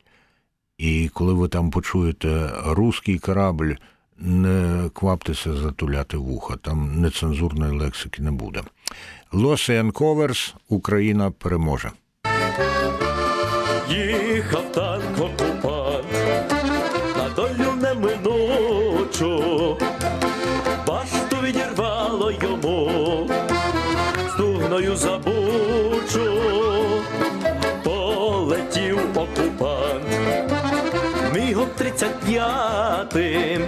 І 0.78 1.08
коли 1.08 1.32
ви 1.32 1.48
там 1.48 1.70
почуєте 1.70 2.50
руський 2.64 3.18
корабль, 3.18 3.72
не 4.18 4.90
кваптеся 4.94 5.56
затуляти 5.56 6.16
вуха, 6.16 6.56
там 6.56 7.00
нецензурної 7.00 7.78
лексики 7.78 8.22
не 8.22 8.30
буде. 8.30 8.62
Лос 9.32 9.68
Янковерс, 9.68 10.54
Україна 10.68 11.30
переможе. 11.30 11.90
Стугною 24.80 24.96
забучу, 24.96 26.30
полетів 27.84 28.98
окупант, 29.14 30.04
мігом 31.34 31.68
тридцять 31.78 32.20
п'ятим, 32.20 33.62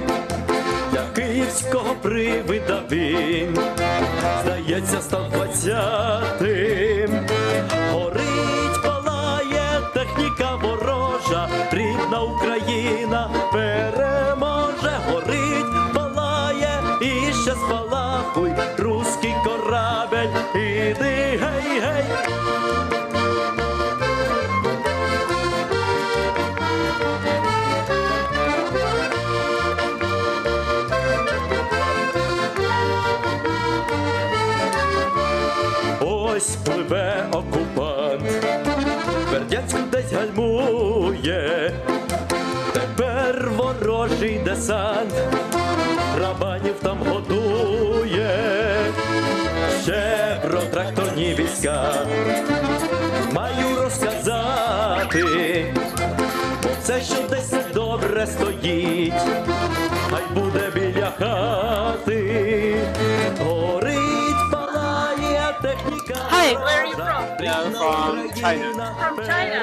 для 0.92 1.04
київського 1.14 1.94
привида 2.02 2.82
він, 2.90 3.58
здається, 4.42 5.00
став 5.00 5.30
двадцятим. 5.30 7.10
Горить, 7.92 8.82
палає 8.84 9.62
техніка 9.94 10.56
ворожа, 10.62 11.48
рідна 11.72 12.20
Україна 12.20 13.30
переможе, 13.52 14.01
Ось 36.42 36.56
пливе 36.64 37.26
окупант, 37.32 38.22
Бердянську 39.32 39.78
десь 39.92 40.12
гальмує, 40.12 41.72
тепер 42.72 43.50
ворожий 43.56 44.38
десант, 44.38 45.14
рабанів 46.20 46.74
там 46.82 46.98
годує, 47.08 48.30
ще 49.82 50.40
про 50.48 50.60
тракторні 50.60 51.34
війська. 51.34 51.94
Маю 53.32 53.76
розказати, 53.82 55.24
бо 56.62 56.68
все, 56.80 57.00
що 57.00 57.22
десь 57.30 57.54
добре 57.74 58.26
стоїть, 58.26 59.12
хай 60.10 60.22
буде 60.34 60.70
біля 60.74 61.12
хати, 61.18 62.71
Hi, 66.41 66.53
where 66.55 66.81
are 66.81 66.85
you 66.87 66.95
from? 66.95 67.23
Yeah, 67.43 67.69
from 67.69 68.31
China. 68.33 68.73
From 68.97 69.17
China. 69.25 69.59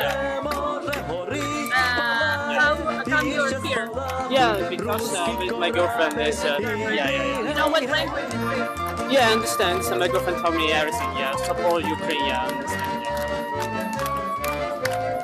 Uh, 1.75 2.55
how 2.55 2.75
come 3.05 3.27
you're 3.29 3.61
here? 3.62 3.91
Yeah, 4.31 4.68
because 4.70 5.12
uh, 5.14 5.37
with 5.39 5.57
my 5.59 5.70
girlfriend 5.70 6.18
is 6.20 6.41
uh, 6.45 6.59
yeah, 6.61 6.77
yeah, 6.77 7.11
yeah. 7.11 7.49
You 7.49 7.55
know 7.55 7.68
what 7.68 7.83
language 7.89 8.25
you 8.33 8.39
speak? 8.39 9.12
Yeah, 9.12 9.29
I 9.29 9.33
understand. 9.33 9.85
So 9.85 9.97
my 9.99 10.09
girlfriend 10.09 10.39
told 10.43 10.55
me 10.57 10.72
everything. 10.72 11.11
Yeah, 11.16 11.35
support 11.37 11.85
Ukraine. 11.85 12.25
Yeah, 12.27 12.43
I 12.43 12.49
understand. 12.49 13.03
Yeah, 13.05 13.16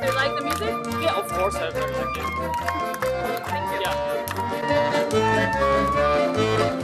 Do 0.00 0.06
you 0.06 0.14
like 0.14 0.32
the 0.36 0.42
music? 0.44 0.74
yeah 1.02 1.14
of 1.20 1.26
course 1.28 1.54
I 1.56 1.68
really 1.70 1.94
like 2.00 2.16
it. 2.18 2.26
Thank 3.46 3.66
you. 3.72 3.80
Yeah. 3.84 3.96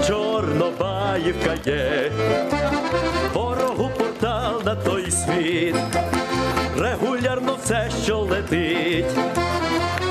Чорнобаївка 0.06 1.54
є, 1.70 2.10
регулярно 6.77 7.57
все, 7.63 7.89
що 8.03 8.17
летить, 8.17 9.05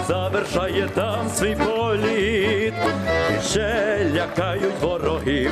завершає 0.08 0.88
там 0.94 1.28
свій 1.34 1.56
політ, 1.56 2.74
і 3.30 3.48
ще 3.48 3.96
лякають 4.14 4.80
ворогів, 4.82 5.50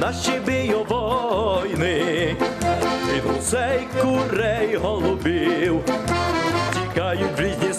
наші 0.00 0.32
бійовойни, 0.46 2.36
від 3.14 3.24
гусей, 3.24 3.80
курей, 4.02 4.76
голубів, 4.76 5.80
тікають 6.74 7.38
в 7.38 7.40
різні 7.40 7.71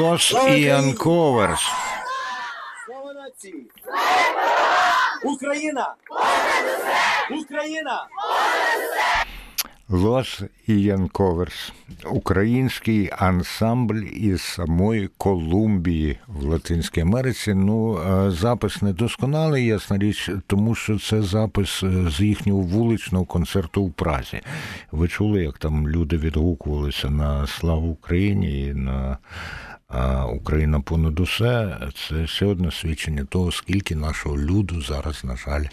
Лос 0.00 0.34
Янковерс. 0.48 1.60
Слава 2.86 3.12
нації! 3.12 3.66
Україна! 5.24 5.94
Україна! 7.42 8.06
Лос 9.88 10.42
Янковерс. 10.66 11.72
Український 12.10 13.10
ансамбль 13.18 14.02
із 14.12 14.42
самої 14.42 15.10
Колумбії 15.16 16.18
в 16.26 16.44
Латинській 16.44 17.00
Америці. 17.00 17.54
Ну, 17.54 17.98
е, 17.98 18.30
запис 18.30 18.82
недосконалий, 18.82 19.66
ясна 19.66 19.98
річ, 19.98 20.30
тому 20.46 20.74
що 20.74 20.98
це 20.98 21.22
запис 21.22 21.82
е, 21.82 22.10
з 22.10 22.20
їхнього 22.20 22.60
вуличного 22.60 23.24
концерту 23.24 23.82
у 23.82 23.90
Празі. 23.90 24.40
Ви 24.92 25.08
чули, 25.08 25.42
як 25.42 25.58
там 25.58 25.88
люди 25.88 26.16
відгукувалися 26.16 27.10
на 27.10 27.46
славу 27.46 27.88
Україні 27.88 28.66
і 28.66 28.74
на 28.74 29.18
а 29.90 30.26
Україна 30.26 30.80
понад 30.80 31.20
усе. 31.20 31.78
Це 31.94 32.26
ще 32.26 32.46
одне 32.46 32.70
свідчення 32.70 33.24
того, 33.24 33.52
скільки 33.52 33.94
нашого 33.96 34.38
люду 34.38 34.82
зараз, 34.82 35.24
на 35.24 35.36
жаль, 35.36 35.64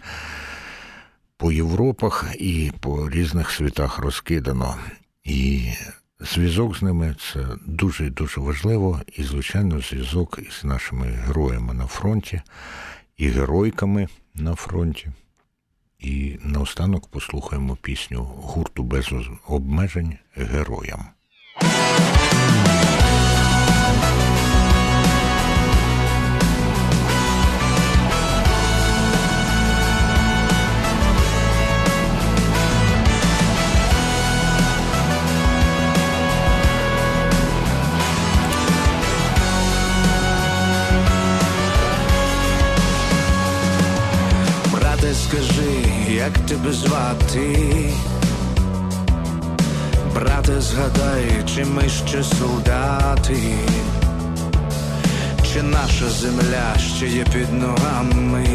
по 1.37 1.51
Європах 1.51 2.25
і 2.39 2.71
по 2.79 3.09
різних 3.09 3.51
світах 3.51 3.99
розкидано. 3.99 4.75
І 5.23 5.69
зв'язок 6.19 6.77
з 6.77 6.81
ними 6.81 7.15
це 7.19 7.45
дуже 7.65 8.05
і 8.05 8.09
дуже 8.09 8.41
важливо. 8.41 9.01
І, 9.17 9.23
звичайно, 9.23 9.81
зв'язок 9.81 10.39
із 10.47 10.63
нашими 10.63 11.07
героями 11.07 11.73
на 11.73 11.85
фронті 11.87 12.41
і 13.17 13.29
геройками 13.29 14.07
на 14.35 14.55
фронті. 14.55 15.07
І 15.99 16.39
наостанок 16.43 17.07
послухаємо 17.07 17.75
пісню 17.75 18.23
гурту 18.23 18.83
без 18.83 19.13
обмежень 19.47 20.17
героям. 20.35 21.05
Брате, 45.07 45.19
скажи, 45.19 45.85
як 46.09 46.33
тебе 46.37 46.71
звати? 46.73 47.89
Брате, 50.15 50.61
згадай, 50.61 51.43
чи 51.55 51.65
ми 51.65 51.89
ще 51.89 52.23
солдати, 52.23 53.37
чи 55.53 55.63
наша 55.63 56.09
земля 56.09 56.77
ще 56.95 57.07
є 57.07 57.25
під 57.33 57.53
ногами? 57.53 58.45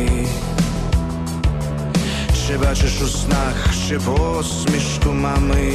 Чи 2.46 2.58
бачиш 2.58 3.02
у 3.02 3.06
снах 3.06 3.72
ще 3.86 3.98
посмішку 3.98 5.12
мами? 5.12 5.72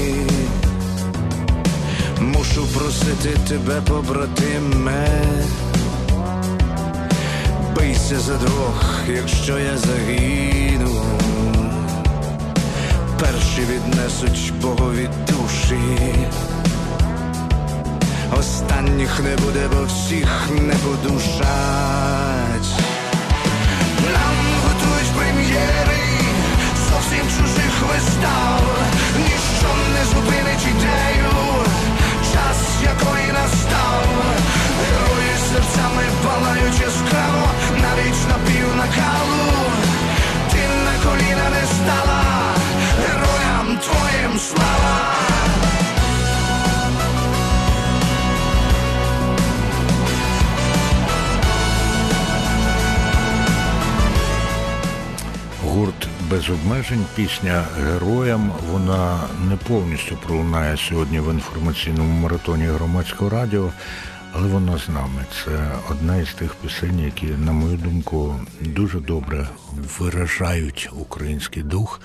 Мушу 2.21 2.65
просити 2.73 3.37
тебе, 3.47 3.81
побратиме 3.81 5.07
бийся 7.87 8.19
за 8.19 8.37
двох, 8.37 8.99
якщо 9.07 9.59
я 9.59 9.77
загину, 9.77 11.03
перші 13.19 13.61
віднесуть 13.61 14.53
Богові 14.61 15.09
душі, 15.27 16.15
останніх 18.39 19.19
не 19.19 19.35
буде, 19.35 19.69
бо 19.73 19.85
всіх 19.85 20.49
не 20.49 20.73
подушать. 20.73 22.69
Нам 24.13 24.35
готують 24.63 25.11
прем'єри 25.17 26.07
зовсім 26.89 27.25
чужих 27.37 27.81
вистав, 27.81 28.61
ніщо 29.17 29.69
не 29.93 30.05
зупинить 30.05 30.67
ідею, 30.75 31.31
час 32.33 32.59
якої 32.83 33.31
настав. 33.33 34.56
Серцями 35.53 36.03
палають 36.23 36.81
яскраво, 36.81 37.47
навіть 37.71 38.27
на 38.29 38.35
пів 38.47 38.75
накалу. 38.75 39.47
Ти 40.51 40.57
на 40.85 41.09
коліна 41.09 41.49
не 41.49 41.65
стала, 41.67 42.23
героям 42.99 43.77
твоїм 43.77 44.39
слава. 44.39 45.17
Гурт 55.63 56.07
без 56.31 56.49
обмежень, 56.49 57.05
пісня 57.15 57.63
героям. 57.85 58.51
Вона 58.71 59.19
не 59.49 59.55
повністю 59.55 60.17
пролунає 60.17 60.77
сьогодні 60.77 61.19
в 61.19 61.33
інформаційному 61.33 62.21
маратоні 62.21 62.65
громадського 62.65 63.29
радіо, 63.29 63.71
але 64.37 64.47
вона 64.47 64.77
з 64.77 64.89
нами. 64.89 65.25
Це 65.45 65.71
одна 65.89 66.17
із 66.17 66.33
тих 66.33 66.55
пісень, 66.55 66.99
які, 66.99 67.25
на 67.25 67.51
мою 67.51 67.77
думку, 67.77 68.35
дуже 68.61 68.99
добре 68.99 69.47
виражають 69.99 70.89
український 70.99 71.63
дух, 71.63 72.01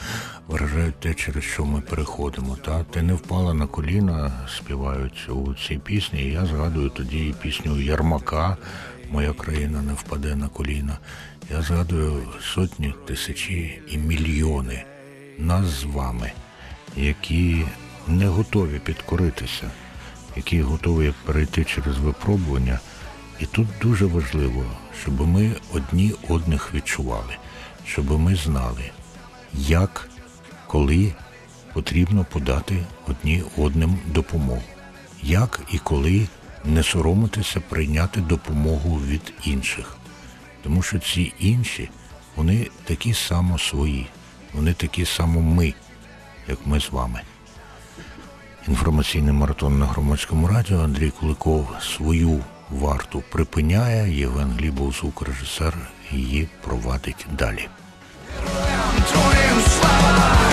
виражають 0.48 1.00
те, 1.00 1.14
через 1.14 1.44
що 1.44 1.64
ми 1.64 1.80
переходимо. 1.80 2.56
Та 2.64 2.84
ти 2.84 3.02
не 3.02 3.14
впала 3.14 3.54
на 3.54 3.66
коліна, 3.66 4.32
співають 4.56 5.28
у 5.28 5.54
цій 5.54 5.78
пісні. 5.78 6.22
І 6.22 6.32
я 6.32 6.46
згадую 6.46 6.90
тоді 6.90 7.34
пісню 7.42 7.80
Ярмака. 7.80 8.56
Моя 9.10 9.32
країна 9.32 9.82
не 9.82 9.92
впаде 9.92 10.36
на 10.36 10.48
коліна. 10.48 10.98
Я 11.50 11.62
згадую 11.62 12.22
сотні, 12.54 12.94
тисячі 13.06 13.82
і 13.90 13.98
мільйони 13.98 14.84
нас 15.38 15.66
з 15.66 15.84
вами, 15.84 16.32
які 16.96 17.66
не 18.08 18.26
готові 18.26 18.78
підкоритися, 18.78 19.70
які 20.36 20.62
готові 20.62 21.14
перейти 21.24 21.64
через 21.64 21.98
випробування. 21.98 22.78
І 23.40 23.46
тут 23.46 23.68
дуже 23.82 24.06
важливо, 24.06 24.64
щоб 25.02 25.28
ми 25.28 25.50
одні 25.72 26.12
одних 26.28 26.74
відчували, 26.74 27.36
щоб 27.86 28.20
ми 28.20 28.36
знали, 28.36 28.90
як, 29.54 30.08
коли 30.66 31.12
потрібно 31.72 32.26
подати 32.32 32.84
одні 33.08 33.42
одним 33.56 33.98
допомогу, 34.06 34.62
як 35.22 35.60
і 35.72 35.78
коли 35.78 36.26
не 36.64 36.82
соромитися 36.82 37.60
прийняти 37.60 38.20
допомогу 38.20 39.00
від 39.06 39.32
інших. 39.44 39.96
Тому 40.62 40.82
що 40.82 40.98
ці 40.98 41.32
інші, 41.38 41.90
вони 42.36 42.70
такі 42.84 43.14
само 43.14 43.58
свої, 43.58 44.06
вони 44.52 44.72
такі 44.72 45.06
само 45.06 45.40
ми, 45.40 45.74
як 46.48 46.58
ми 46.66 46.80
з 46.80 46.90
вами. 46.90 47.20
Інформаційний 48.68 49.32
маратон 49.32 49.78
на 49.78 49.86
громадському 49.86 50.48
радіо 50.48 50.78
Андрій 50.84 51.10
Куликов 51.10 51.68
свою 51.80 52.40
варту 52.70 53.22
припиняє, 53.30 54.14
Євген 54.18 54.52
Глібов, 54.58 54.92
звукорежисер, 54.92 55.74
її 56.10 56.48
провадить 56.64 57.26
далі. 57.38 57.68
Слава, 59.80 60.51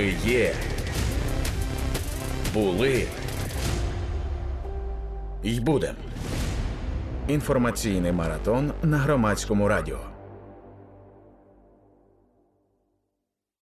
Ми 0.00 0.14
є. 0.24 0.54
Були. 2.54 3.06
й 5.44 5.60
будем. 5.60 5.94
Інформаційний 7.28 8.12
маратон 8.12 8.72
на 8.82 8.98
громадському 8.98 9.68
радіо. 9.68 10.09